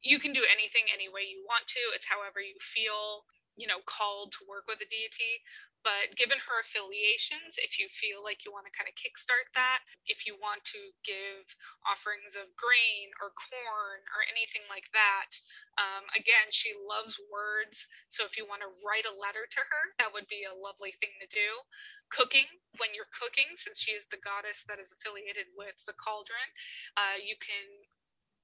you 0.00 0.16
can 0.18 0.32
do 0.32 0.48
anything 0.48 0.88
any 0.88 1.12
way 1.12 1.22
you 1.22 1.44
want 1.44 1.68
to. 1.76 1.82
It's 1.92 2.08
however 2.08 2.40
you 2.40 2.56
feel, 2.58 3.28
you 3.54 3.68
know, 3.68 3.84
called 3.84 4.32
to 4.40 4.48
work 4.48 4.64
with 4.66 4.80
a 4.80 4.88
deity. 4.88 5.44
But 5.82 6.14
given 6.14 6.38
her 6.46 6.62
affiliations, 6.62 7.58
if 7.58 7.78
you 7.78 7.90
feel 7.90 8.22
like 8.22 8.46
you 8.46 8.54
want 8.54 8.70
to 8.70 8.74
kind 8.74 8.86
of 8.86 8.94
kickstart 8.94 9.50
that, 9.58 9.82
if 10.06 10.24
you 10.24 10.38
want 10.38 10.62
to 10.70 10.94
give 11.02 11.58
offerings 11.82 12.38
of 12.38 12.54
grain 12.54 13.10
or 13.18 13.34
corn 13.34 14.06
or 14.14 14.22
anything 14.30 14.62
like 14.70 14.94
that, 14.94 15.42
um, 15.76 16.06
again, 16.14 16.54
she 16.54 16.70
loves 16.74 17.18
words. 17.26 17.90
So 18.08 18.22
if 18.22 18.38
you 18.38 18.46
want 18.46 18.62
to 18.62 18.70
write 18.86 19.10
a 19.10 19.14
letter 19.14 19.44
to 19.50 19.62
her, 19.62 19.82
that 19.98 20.14
would 20.14 20.30
be 20.30 20.46
a 20.46 20.54
lovely 20.54 20.94
thing 21.02 21.18
to 21.18 21.28
do. 21.28 21.66
Cooking, 22.14 22.46
when 22.78 22.94
you're 22.94 23.10
cooking, 23.10 23.58
since 23.58 23.80
she 23.80 23.96
is 23.96 24.06
the 24.06 24.20
goddess 24.22 24.62
that 24.68 24.78
is 24.78 24.94
affiliated 24.94 25.50
with 25.56 25.80
the 25.88 25.96
cauldron, 25.96 26.52
uh, 26.94 27.18
you 27.18 27.34
can 27.40 27.88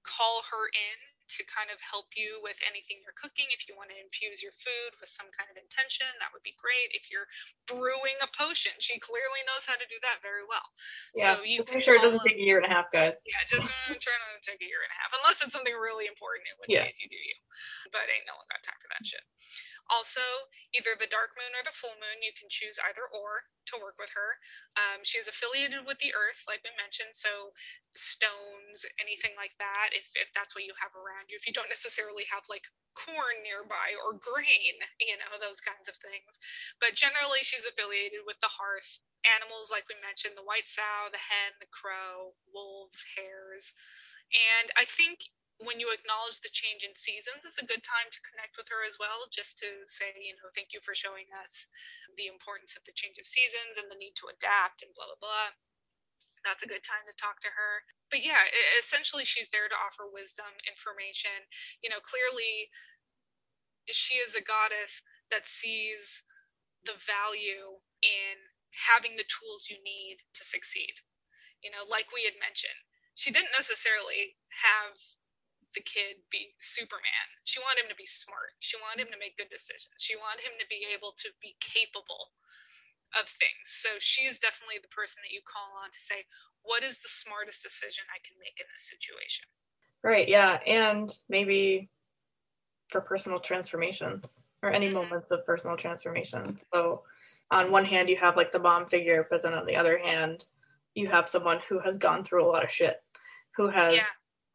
call 0.02 0.42
her 0.50 0.72
in 0.72 0.96
to 1.28 1.40
kind 1.44 1.68
of 1.68 1.78
help 1.84 2.12
you 2.16 2.40
with 2.40 2.56
anything 2.64 3.04
you're 3.04 3.16
cooking. 3.16 3.48
If 3.52 3.68
you 3.68 3.76
want 3.76 3.92
to 3.92 3.98
infuse 4.00 4.40
your 4.40 4.56
food 4.56 4.96
with 4.98 5.12
some 5.12 5.28
kind 5.36 5.52
of 5.52 5.60
intention, 5.60 6.08
that 6.24 6.32
would 6.32 6.42
be 6.44 6.56
great. 6.56 6.90
If 6.96 7.12
you're 7.12 7.28
brewing 7.68 8.16
a 8.24 8.28
potion, 8.32 8.72
she 8.80 8.96
clearly 8.98 9.44
knows 9.44 9.68
how 9.68 9.76
to 9.76 9.86
do 9.86 10.00
that 10.04 10.24
very 10.24 10.42
well. 10.48 10.64
Yeah, 11.12 11.36
so 11.38 11.44
you 11.44 11.62
can 11.62 11.78
sure 11.78 11.96
it 11.96 12.04
doesn't 12.04 12.24
take 12.24 12.40
a 12.40 12.44
year 12.44 12.56
and 12.58 12.68
a 12.68 12.72
half, 12.72 12.88
guys. 12.88 13.20
yeah, 13.28 13.44
just 13.46 13.68
try 14.00 14.16
not 14.16 14.36
to 14.36 14.42
take 14.42 14.60
a 14.64 14.68
year 14.68 14.80
and 14.82 14.92
a 14.92 14.98
half, 14.98 15.10
unless 15.20 15.44
it's 15.44 15.52
something 15.52 15.76
really 15.76 16.08
important, 16.08 16.48
in 16.48 16.56
which 16.60 16.72
Yeah. 16.72 16.88
case 16.88 16.98
you 17.00 17.08
do 17.12 17.20
you. 17.20 17.36
But 17.92 18.08
ain't 18.08 18.24
no 18.24 18.36
one 18.36 18.48
got 18.48 18.64
time 18.64 18.78
for 18.80 18.88
that 18.92 19.04
shit. 19.04 19.24
Also, 19.88 20.52
either 20.76 20.92
the 20.92 21.08
dark 21.08 21.32
moon 21.32 21.56
or 21.56 21.64
the 21.64 21.72
full 21.72 21.96
moon, 21.96 22.20
you 22.20 22.36
can 22.36 22.52
choose 22.52 22.76
either 22.84 23.08
or 23.08 23.48
to 23.72 23.80
work 23.80 23.96
with 23.96 24.12
her. 24.12 24.36
Um, 24.76 25.00
she 25.00 25.16
is 25.16 25.28
affiliated 25.28 25.88
with 25.88 25.96
the 26.00 26.12
earth, 26.12 26.44
like 26.44 26.60
we 26.60 26.72
mentioned, 26.76 27.16
so 27.16 27.56
stones, 27.96 28.84
anything 29.00 29.32
like 29.34 29.56
that, 29.56 29.96
if, 29.96 30.04
if 30.12 30.28
that's 30.36 30.52
what 30.52 30.68
you 30.68 30.76
have 30.76 30.92
around 30.92 31.32
you. 31.32 31.40
If 31.40 31.48
you 31.48 31.56
don't 31.56 31.72
necessarily 31.72 32.28
have 32.28 32.44
like 32.52 32.68
corn 32.92 33.40
nearby 33.40 33.96
or 33.96 34.16
grain, 34.20 34.76
you 35.00 35.16
know, 35.16 35.40
those 35.40 35.64
kinds 35.64 35.88
of 35.88 35.96
things. 35.96 36.36
But 36.82 36.98
generally, 36.98 37.40
she's 37.40 37.64
affiliated 37.64 38.28
with 38.28 38.40
the 38.44 38.52
hearth. 38.52 39.00
Animals, 39.26 39.72
like 39.72 39.88
we 39.90 39.98
mentioned, 39.98 40.38
the 40.38 40.46
white 40.46 40.70
sow, 40.70 41.10
the 41.10 41.20
hen, 41.20 41.56
the 41.58 41.70
crow, 41.72 42.38
wolves, 42.54 43.02
hares. 43.16 43.74
And 44.30 44.70
I 44.76 44.84
think 44.84 45.32
when 45.58 45.82
you 45.82 45.90
acknowledge 45.90 46.38
the 46.38 46.54
change 46.54 46.86
in 46.86 46.94
seasons, 46.94 47.42
it's 47.42 47.58
a 47.58 47.66
good 47.66 47.82
time 47.82 48.08
to 48.14 48.22
connect 48.22 48.54
with 48.54 48.70
her 48.70 48.86
as 48.86 48.94
well, 48.94 49.26
just 49.26 49.58
to 49.58 49.86
say, 49.90 50.14
you 50.14 50.38
know, 50.38 50.54
thank 50.54 50.70
you 50.70 50.78
for 50.78 50.94
showing 50.94 51.26
us 51.34 51.66
the 52.14 52.30
importance 52.30 52.78
of 52.78 52.86
the 52.86 52.94
change 52.94 53.18
of 53.18 53.26
seasons 53.26 53.74
and 53.74 53.90
the 53.90 53.98
need 53.98 54.14
to 54.22 54.30
adapt 54.30 54.86
and 54.86 54.94
blah, 54.94 55.10
blah, 55.10 55.18
blah. 55.18 55.50
That's 56.46 56.62
a 56.62 56.70
good 56.70 56.86
time 56.86 57.02
to 57.10 57.18
talk 57.18 57.42
to 57.42 57.58
her. 57.58 57.82
But 58.06 58.22
yeah, 58.22 58.46
essentially, 58.78 59.26
she's 59.26 59.50
there 59.50 59.66
to 59.66 59.74
offer 59.74 60.06
wisdom, 60.06 60.62
information. 60.62 61.50
You 61.82 61.90
know, 61.90 61.98
clearly, 61.98 62.70
she 63.90 64.22
is 64.22 64.38
a 64.38 64.44
goddess 64.44 65.02
that 65.34 65.50
sees 65.50 66.22
the 66.86 66.94
value 66.94 67.82
in 68.00 68.54
having 68.86 69.18
the 69.18 69.26
tools 69.26 69.66
you 69.66 69.82
need 69.82 70.22
to 70.38 70.46
succeed. 70.46 71.02
You 71.58 71.74
know, 71.74 71.82
like 71.82 72.14
we 72.14 72.22
had 72.22 72.38
mentioned, 72.38 72.86
she 73.18 73.34
didn't 73.34 73.58
necessarily 73.58 74.38
have 74.62 75.17
the 75.74 75.84
kid 75.84 76.24
be 76.30 76.54
Superman. 76.60 77.28
She 77.44 77.60
wanted 77.60 77.84
him 77.84 77.90
to 77.90 77.98
be 77.98 78.06
smart. 78.06 78.56
She 78.60 78.76
wanted 78.80 79.06
him 79.06 79.12
to 79.12 79.18
make 79.20 79.36
good 79.36 79.50
decisions. 79.52 80.00
She 80.00 80.16
wanted 80.16 80.44
him 80.44 80.56
to 80.58 80.66
be 80.68 80.86
able 80.88 81.12
to 81.18 81.28
be 81.40 81.56
capable 81.60 82.32
of 83.16 83.28
things. 83.28 83.64
So 83.64 83.96
she 84.00 84.24
is 84.28 84.38
definitely 84.38 84.78
the 84.80 84.92
person 84.92 85.22
that 85.24 85.32
you 85.32 85.40
call 85.44 85.76
on 85.82 85.90
to 85.90 86.00
say, 86.00 86.26
what 86.62 86.84
is 86.84 87.00
the 87.00 87.08
smartest 87.08 87.62
decision 87.62 88.04
I 88.12 88.20
can 88.26 88.36
make 88.38 88.60
in 88.60 88.68
this 88.72 88.88
situation? 88.88 89.48
Right, 90.04 90.28
yeah, 90.28 90.60
and 90.66 91.10
maybe 91.28 91.90
for 92.88 93.00
personal 93.00 93.40
transformations 93.40 94.44
or 94.62 94.70
any 94.70 94.88
Mhm. 94.88 94.94
moments 94.94 95.30
of 95.30 95.44
personal 95.46 95.76
transformation. 95.76 96.56
So, 96.72 97.04
on 97.50 97.70
one 97.72 97.84
hand, 97.84 98.08
you 98.08 98.16
have 98.18 98.36
like 98.36 98.52
the 98.52 98.58
mom 98.58 98.86
figure, 98.86 99.26
but 99.30 99.42
then 99.42 99.54
on 99.54 99.66
the 99.66 99.76
other 99.76 99.98
hand, 99.98 100.46
you 100.94 101.08
have 101.08 101.28
someone 101.28 101.60
who 101.68 101.80
has 101.80 101.96
gone 101.96 102.24
through 102.24 102.44
a 102.44 102.50
lot 102.50 102.64
of 102.64 102.70
shit, 102.70 103.02
who 103.56 103.68
has 103.68 103.96
Yeah. 103.96 104.06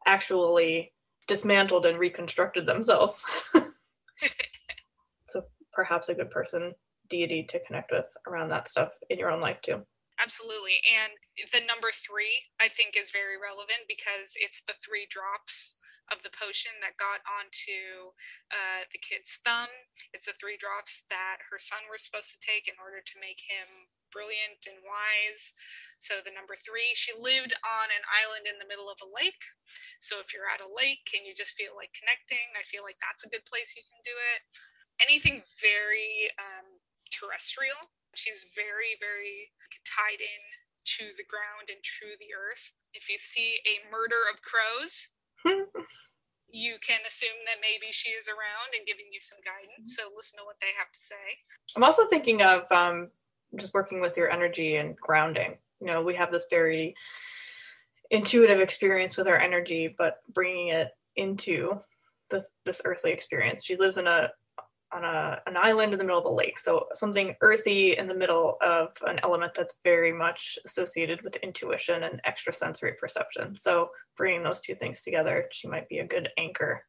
actually 0.06 0.93
dismantled 1.26 1.86
and 1.86 1.98
reconstructed 1.98 2.66
themselves. 2.66 3.24
so, 5.26 5.42
perhaps 5.72 6.08
a 6.08 6.14
good 6.14 6.30
person, 6.30 6.72
deity 7.08 7.44
to 7.48 7.60
connect 7.66 7.92
with 7.92 8.06
around 8.26 8.48
that 8.50 8.68
stuff 8.68 8.92
in 9.10 9.18
your 9.18 9.30
own 9.30 9.40
life 9.40 9.60
too. 9.62 9.82
Absolutely. 10.22 10.78
And 10.86 11.10
the 11.50 11.66
number 11.66 11.90
three, 11.90 12.38
I 12.62 12.70
think, 12.70 12.94
is 12.94 13.10
very 13.10 13.34
relevant 13.34 13.90
because 13.90 14.38
it's 14.38 14.62
the 14.62 14.78
three 14.78 15.10
drops 15.10 15.74
of 16.12 16.22
the 16.22 16.30
potion 16.30 16.70
that 16.84 17.00
got 17.00 17.18
onto 17.26 18.14
uh, 18.54 18.86
the 18.94 19.02
kid's 19.02 19.42
thumb. 19.42 19.72
It's 20.14 20.30
the 20.30 20.38
three 20.38 20.54
drops 20.54 21.02
that 21.10 21.42
her 21.50 21.58
son 21.58 21.82
was 21.90 22.06
supposed 22.06 22.30
to 22.30 22.44
take 22.44 22.70
in 22.70 22.78
order 22.78 23.02
to 23.02 23.16
make 23.18 23.42
him 23.42 23.90
brilliant 24.14 24.62
and 24.70 24.78
wise. 24.86 25.50
So 25.98 26.22
the 26.22 26.30
number 26.30 26.54
three, 26.54 26.94
she 26.94 27.10
lived 27.18 27.58
on 27.66 27.86
an 27.90 28.04
island 28.06 28.46
in 28.46 28.62
the 28.62 28.70
middle 28.70 28.86
of 28.86 29.02
a 29.02 29.10
lake. 29.10 29.42
So 29.98 30.22
if 30.22 30.30
you're 30.30 30.46
at 30.46 30.62
a 30.62 30.70
lake 30.70 31.10
and 31.10 31.26
you 31.26 31.34
just 31.34 31.58
feel 31.58 31.74
like 31.74 31.90
connecting, 31.98 32.54
I 32.54 32.62
feel 32.62 32.86
like 32.86 33.02
that's 33.02 33.26
a 33.26 33.32
good 33.32 33.42
place 33.44 33.74
you 33.74 33.82
can 33.82 33.98
do 34.06 34.14
it. 34.14 34.40
Anything 35.02 35.42
very 35.58 36.30
um, 36.38 36.78
terrestrial. 37.10 37.90
She's 38.14 38.46
very, 38.54 38.94
very 39.02 39.50
tied 39.82 40.22
in 40.22 40.42
to 40.84 41.10
the 41.18 41.26
ground 41.26 41.72
and 41.72 41.82
to 41.82 42.06
the 42.22 42.30
earth. 42.30 42.70
If 42.94 43.10
you 43.10 43.18
see 43.18 43.58
a 43.66 43.82
murder 43.90 44.28
of 44.30 44.38
crows, 44.44 45.10
you 46.54 46.76
can 46.78 47.00
assume 47.08 47.42
that 47.46 47.58
maybe 47.58 47.90
she 47.90 48.10
is 48.10 48.28
around 48.28 48.76
and 48.78 48.86
giving 48.86 49.10
you 49.10 49.18
some 49.18 49.42
guidance. 49.42 49.96
So 49.96 50.12
listen 50.14 50.38
to 50.38 50.46
what 50.46 50.60
they 50.60 50.70
have 50.78 50.92
to 50.92 51.00
say. 51.00 51.42
I'm 51.74 51.82
also 51.82 52.06
thinking 52.06 52.42
of 52.42 52.70
um, 52.70 53.10
just 53.56 53.74
working 53.74 54.00
with 54.00 54.16
your 54.16 54.30
energy 54.30 54.76
and 54.76 54.96
grounding. 54.96 55.58
You 55.80 55.88
know, 55.88 56.02
we 56.02 56.14
have 56.14 56.30
this 56.30 56.46
very 56.50 56.94
intuitive 58.10 58.60
experience 58.60 59.16
with 59.16 59.28
our 59.28 59.38
energy, 59.38 59.94
but 59.96 60.18
bringing 60.32 60.68
it 60.68 60.90
into 61.16 61.80
this, 62.30 62.50
this 62.64 62.82
earthly 62.84 63.12
experience. 63.12 63.64
She 63.64 63.76
lives 63.76 63.98
in 63.98 64.06
a 64.06 64.30
on 64.94 65.04
a, 65.04 65.40
an 65.46 65.56
island 65.56 65.92
in 65.92 65.98
the 65.98 66.04
middle 66.04 66.20
of 66.20 66.24
a 66.24 66.30
lake. 66.30 66.58
So 66.58 66.86
something 66.94 67.34
earthy 67.40 67.96
in 67.96 68.06
the 68.06 68.14
middle 68.14 68.56
of 68.62 68.90
an 69.06 69.18
element 69.24 69.52
that's 69.56 69.76
very 69.82 70.12
much 70.12 70.56
associated 70.64 71.22
with 71.22 71.36
intuition 71.36 72.04
and 72.04 72.20
extrasensory 72.24 72.92
perception. 72.92 73.56
So 73.56 73.90
bringing 74.16 74.44
those 74.44 74.60
two 74.60 74.76
things 74.76 75.02
together, 75.02 75.48
she 75.50 75.66
might 75.66 75.88
be 75.88 75.98
a 75.98 76.06
good 76.06 76.28
anchor. 76.38 76.84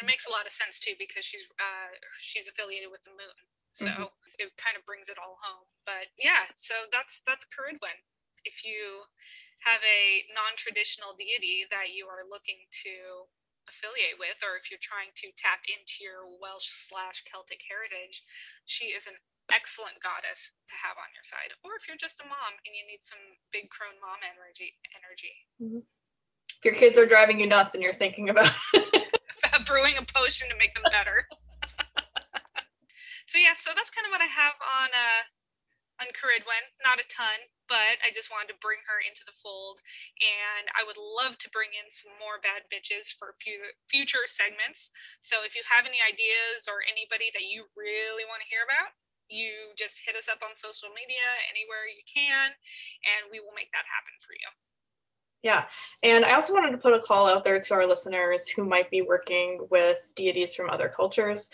It 0.00 0.06
makes 0.06 0.26
a 0.26 0.30
lot 0.30 0.46
of 0.46 0.52
sense 0.52 0.80
too 0.80 0.92
because 0.98 1.26
she's 1.26 1.44
uh, 1.60 1.92
she's 2.18 2.48
affiliated 2.48 2.88
with 2.90 3.02
the 3.02 3.10
moon, 3.10 3.36
so 3.72 3.88
mm-hmm. 3.88 4.40
it 4.40 4.52
kind 4.60 4.76
of 4.76 4.84
brings 4.84 5.08
it 5.08 5.20
all 5.20 5.40
home. 5.40 5.66
But 5.84 6.12
yeah, 6.20 6.52
so 6.54 6.88
that's 6.92 7.24
that's 7.26 7.48
Ceridwen. 7.48 8.04
If 8.44 8.62
you 8.62 9.08
have 9.62 9.82
a 9.86 10.26
non-traditional 10.34 11.14
deity 11.14 11.62
that 11.70 11.94
you 11.94 12.10
are 12.10 12.26
looking 12.26 12.66
to 12.82 13.30
affiliate 13.70 14.18
with, 14.18 14.42
or 14.42 14.58
if 14.58 14.68
you're 14.68 14.82
trying 14.82 15.14
to 15.22 15.30
tap 15.38 15.62
into 15.70 16.02
your 16.02 16.26
Welsh 16.42 16.66
slash 16.66 17.22
Celtic 17.22 17.62
heritage, 17.62 18.26
she 18.66 18.90
is 18.90 19.06
an 19.06 19.14
excellent 19.54 20.02
goddess 20.02 20.50
to 20.66 20.74
have 20.74 20.98
on 20.98 21.14
your 21.14 21.22
side. 21.22 21.54
Or 21.62 21.78
if 21.78 21.86
you're 21.86 22.00
just 22.00 22.18
a 22.18 22.26
mom 22.26 22.58
and 22.66 22.74
you 22.74 22.82
need 22.82 23.06
some 23.06 23.22
big 23.54 23.70
crone 23.70 23.98
mom 24.02 24.26
energy, 24.26 24.74
energy. 24.98 25.34
Mm-hmm. 25.62 25.86
If 25.86 26.62
your 26.66 26.74
kids 26.74 26.98
are 26.98 27.06
driving 27.06 27.38
you 27.38 27.46
nuts 27.46 27.74
and 27.78 27.82
you're 27.82 27.94
thinking 27.94 28.30
about 28.30 28.50
brewing 29.66 29.94
a 29.98 30.02
potion 30.02 30.48
to 30.50 30.56
make 30.56 30.74
them 30.74 30.84
better. 30.90 31.26
So 33.26 33.38
yeah, 33.38 33.54
so 33.58 33.72
that's 33.74 33.92
kind 33.92 34.06
of 34.06 34.12
what 34.12 34.24
I 34.24 34.30
have 34.30 34.56
on 34.60 34.90
uh 34.92 35.22
on 36.00 36.10
Ceridwen. 36.16 36.72
Not 36.82 37.02
a 37.02 37.06
ton, 37.06 37.46
but 37.70 38.02
I 38.02 38.10
just 38.10 38.32
wanted 38.32 38.50
to 38.54 38.64
bring 38.64 38.82
her 38.90 38.98
into 38.98 39.22
the 39.22 39.36
fold. 39.36 39.78
And 40.18 40.72
I 40.74 40.82
would 40.82 40.98
love 40.98 41.38
to 41.42 41.52
bring 41.52 41.76
in 41.76 41.92
some 41.92 42.16
more 42.18 42.42
bad 42.42 42.66
bitches 42.72 43.14
for 43.14 43.38
future 43.86 44.26
segments. 44.26 44.90
So 45.22 45.46
if 45.46 45.54
you 45.54 45.62
have 45.68 45.86
any 45.86 46.02
ideas 46.02 46.66
or 46.66 46.82
anybody 46.82 47.30
that 47.36 47.46
you 47.46 47.70
really 47.78 48.26
want 48.26 48.42
to 48.42 48.50
hear 48.50 48.66
about, 48.66 48.96
you 49.30 49.72
just 49.78 50.04
hit 50.04 50.18
us 50.18 50.28
up 50.28 50.44
on 50.44 50.52
social 50.58 50.92
media 50.92 51.24
anywhere 51.48 51.88
you 51.88 52.04
can, 52.04 52.52
and 53.06 53.32
we 53.32 53.40
will 53.40 53.56
make 53.56 53.72
that 53.72 53.88
happen 53.88 54.12
for 54.20 54.36
you. 54.36 54.50
Yeah. 55.42 55.64
And 56.04 56.24
I 56.24 56.34
also 56.34 56.52
wanted 56.52 56.70
to 56.70 56.78
put 56.78 56.94
a 56.94 57.00
call 57.00 57.26
out 57.26 57.42
there 57.42 57.58
to 57.58 57.74
our 57.74 57.86
listeners 57.86 58.48
who 58.48 58.64
might 58.64 58.90
be 58.90 59.02
working 59.02 59.66
with 59.70 60.12
deities 60.14 60.54
from 60.54 60.70
other 60.70 60.88
cultures. 60.88 61.50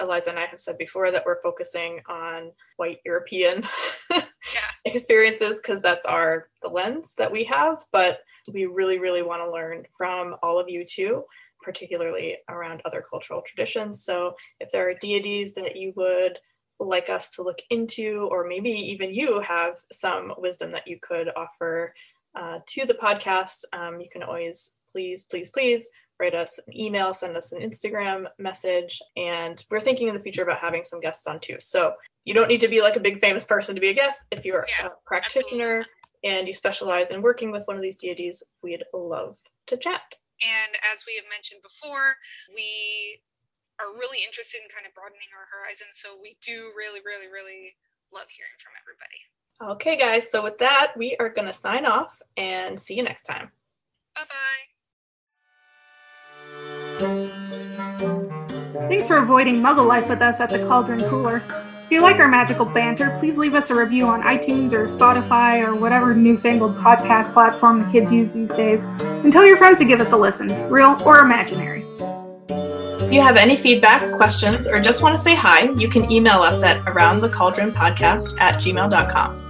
Eliza 0.00 0.30
and 0.30 0.38
I 0.38 0.46
have 0.46 0.60
said 0.60 0.78
before 0.78 1.10
that 1.10 1.24
we're 1.24 1.42
focusing 1.42 2.00
on 2.08 2.50
white 2.76 3.00
European 3.04 3.64
yeah. 4.10 4.22
experiences 4.84 5.60
because 5.60 5.82
that's 5.82 6.06
our 6.06 6.48
the 6.62 6.68
lens 6.68 7.14
that 7.16 7.30
we 7.30 7.44
have, 7.44 7.84
but 7.92 8.20
we 8.52 8.66
really 8.66 8.98
really 8.98 9.22
want 9.22 9.42
to 9.42 9.50
learn 9.50 9.84
from 9.96 10.36
all 10.42 10.58
of 10.58 10.68
you 10.68 10.84
too, 10.84 11.24
particularly 11.62 12.38
around 12.48 12.80
other 12.84 13.02
cultural 13.08 13.42
traditions. 13.42 14.02
So 14.02 14.34
if 14.58 14.70
there 14.72 14.88
are 14.88 14.94
deities 14.94 15.54
that 15.54 15.76
you 15.76 15.92
would 15.94 16.38
like 16.80 17.10
us 17.10 17.30
to 17.32 17.42
look 17.42 17.60
into 17.68 18.26
or 18.30 18.46
maybe 18.48 18.70
even 18.70 19.12
you 19.12 19.40
have 19.40 19.74
some 19.92 20.32
wisdom 20.38 20.70
that 20.70 20.88
you 20.88 20.98
could 21.00 21.30
offer 21.36 21.94
uh, 22.34 22.58
to 22.66 22.86
the 22.86 22.94
podcast, 22.94 23.64
um, 23.72 24.00
you 24.00 24.08
can 24.10 24.22
always 24.22 24.72
please, 24.92 25.24
please, 25.24 25.50
please 25.50 25.88
write 26.20 26.34
us 26.34 26.60
an 26.66 26.76
email, 26.78 27.12
send 27.14 27.36
us 27.36 27.52
an 27.52 27.62
Instagram 27.62 28.26
message. 28.38 29.00
And 29.16 29.64
we're 29.70 29.80
thinking 29.80 30.08
in 30.08 30.14
the 30.14 30.20
future 30.20 30.42
about 30.42 30.58
having 30.58 30.84
some 30.84 31.00
guests 31.00 31.26
on 31.26 31.40
too. 31.40 31.56
So 31.60 31.94
you 32.24 32.34
don't 32.34 32.48
need 32.48 32.60
to 32.60 32.68
be 32.68 32.82
like 32.82 32.96
a 32.96 33.00
big 33.00 33.20
famous 33.20 33.44
person 33.44 33.74
to 33.74 33.80
be 33.80 33.88
a 33.88 33.94
guest. 33.94 34.26
If 34.30 34.44
you're 34.44 34.66
yeah, 34.68 34.88
a 34.88 34.90
practitioner 35.06 35.80
absolutely. 35.80 36.38
and 36.38 36.46
you 36.46 36.52
specialize 36.52 37.10
in 37.10 37.22
working 37.22 37.50
with 37.50 37.64
one 37.64 37.76
of 37.76 37.82
these 37.82 37.96
deities, 37.96 38.42
we'd 38.62 38.84
love 38.92 39.38
to 39.68 39.76
chat. 39.76 40.14
And 40.40 40.76
as 40.92 41.04
we 41.06 41.16
have 41.16 41.28
mentioned 41.32 41.62
before, 41.62 42.16
we 42.54 43.20
are 43.80 43.96
really 43.96 44.20
interested 44.20 44.60
in 44.60 44.68
kind 44.68 44.84
of 44.84 44.92
broadening 44.92 45.32
our 45.32 45.48
horizons. 45.48 45.96
So 45.96 46.20
we 46.20 46.36
do 46.44 46.72
really, 46.76 47.00
really, 47.00 47.32
really 47.32 47.76
love 48.12 48.28
hearing 48.28 48.56
from 48.60 48.76
everybody. 48.76 49.20
Okay, 49.62 49.96
guys. 49.96 50.30
So 50.30 50.42
with 50.42 50.58
that, 50.58 50.92
we 50.96 51.16
are 51.18 51.28
going 51.28 51.46
to 51.46 51.52
sign 51.52 51.84
off 51.84 52.22
and 52.36 52.80
see 52.80 52.94
you 52.94 53.02
next 53.02 53.24
time. 53.24 53.50
Bye 54.14 54.22
bye. 54.22 54.70
Thanks 58.88 59.06
for 59.06 59.18
avoiding 59.18 59.56
Muggle 59.56 59.86
life 59.86 60.08
with 60.08 60.22
us 60.22 60.40
at 60.40 60.48
the 60.50 60.66
Cauldron 60.66 61.00
Cooler. 61.10 61.42
If 61.84 61.90
you 61.90 62.02
like 62.02 62.16
our 62.16 62.28
magical 62.28 62.64
banter, 62.64 63.16
please 63.18 63.36
leave 63.36 63.54
us 63.54 63.70
a 63.70 63.74
review 63.74 64.06
on 64.06 64.22
iTunes 64.22 64.72
or 64.72 64.84
Spotify 64.84 65.66
or 65.66 65.74
whatever 65.74 66.14
newfangled 66.14 66.76
podcast 66.76 67.32
platform 67.32 67.84
the 67.84 67.92
kids 67.92 68.12
use 68.12 68.30
these 68.30 68.54
days, 68.54 68.84
and 68.84 69.32
tell 69.32 69.44
your 69.44 69.56
friends 69.56 69.80
to 69.80 69.84
give 69.84 70.00
us 70.00 70.12
a 70.12 70.16
listen, 70.16 70.70
real 70.70 70.96
or 71.04 71.18
imaginary. 71.18 71.84
If 72.48 73.12
you 73.12 73.20
have 73.22 73.36
any 73.36 73.56
feedback, 73.56 74.14
questions, 74.16 74.68
or 74.68 74.80
just 74.80 75.02
want 75.02 75.16
to 75.16 75.22
say 75.22 75.34
hi, 75.34 75.62
you 75.70 75.88
can 75.88 76.10
email 76.12 76.42
us 76.42 76.62
at 76.62 76.84
aroundthecauldronpodcast 76.84 78.40
at 78.40 78.62
gmail.com. 78.62 79.49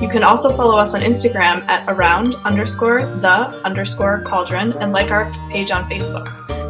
You 0.00 0.08
can 0.08 0.22
also 0.22 0.56
follow 0.56 0.76
us 0.76 0.94
on 0.94 1.02
Instagram 1.02 1.62
at 1.68 1.86
around 1.86 2.34
underscore 2.46 3.00
the 3.00 3.48
underscore 3.64 4.22
cauldron 4.22 4.72
and 4.78 4.92
like 4.92 5.10
our 5.10 5.30
page 5.50 5.70
on 5.70 5.84
Facebook. 5.90 6.26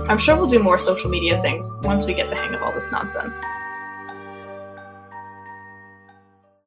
I'm 0.08 0.18
sure 0.18 0.36
we'll 0.36 0.48
do 0.48 0.58
more 0.58 0.80
social 0.80 1.08
media 1.08 1.40
things 1.40 1.76
once 1.82 2.06
we 2.06 2.14
get 2.14 2.28
the 2.28 2.34
hang 2.34 2.54
of 2.54 2.62
all 2.62 2.72
this 2.72 2.90
nonsense. 2.90 3.40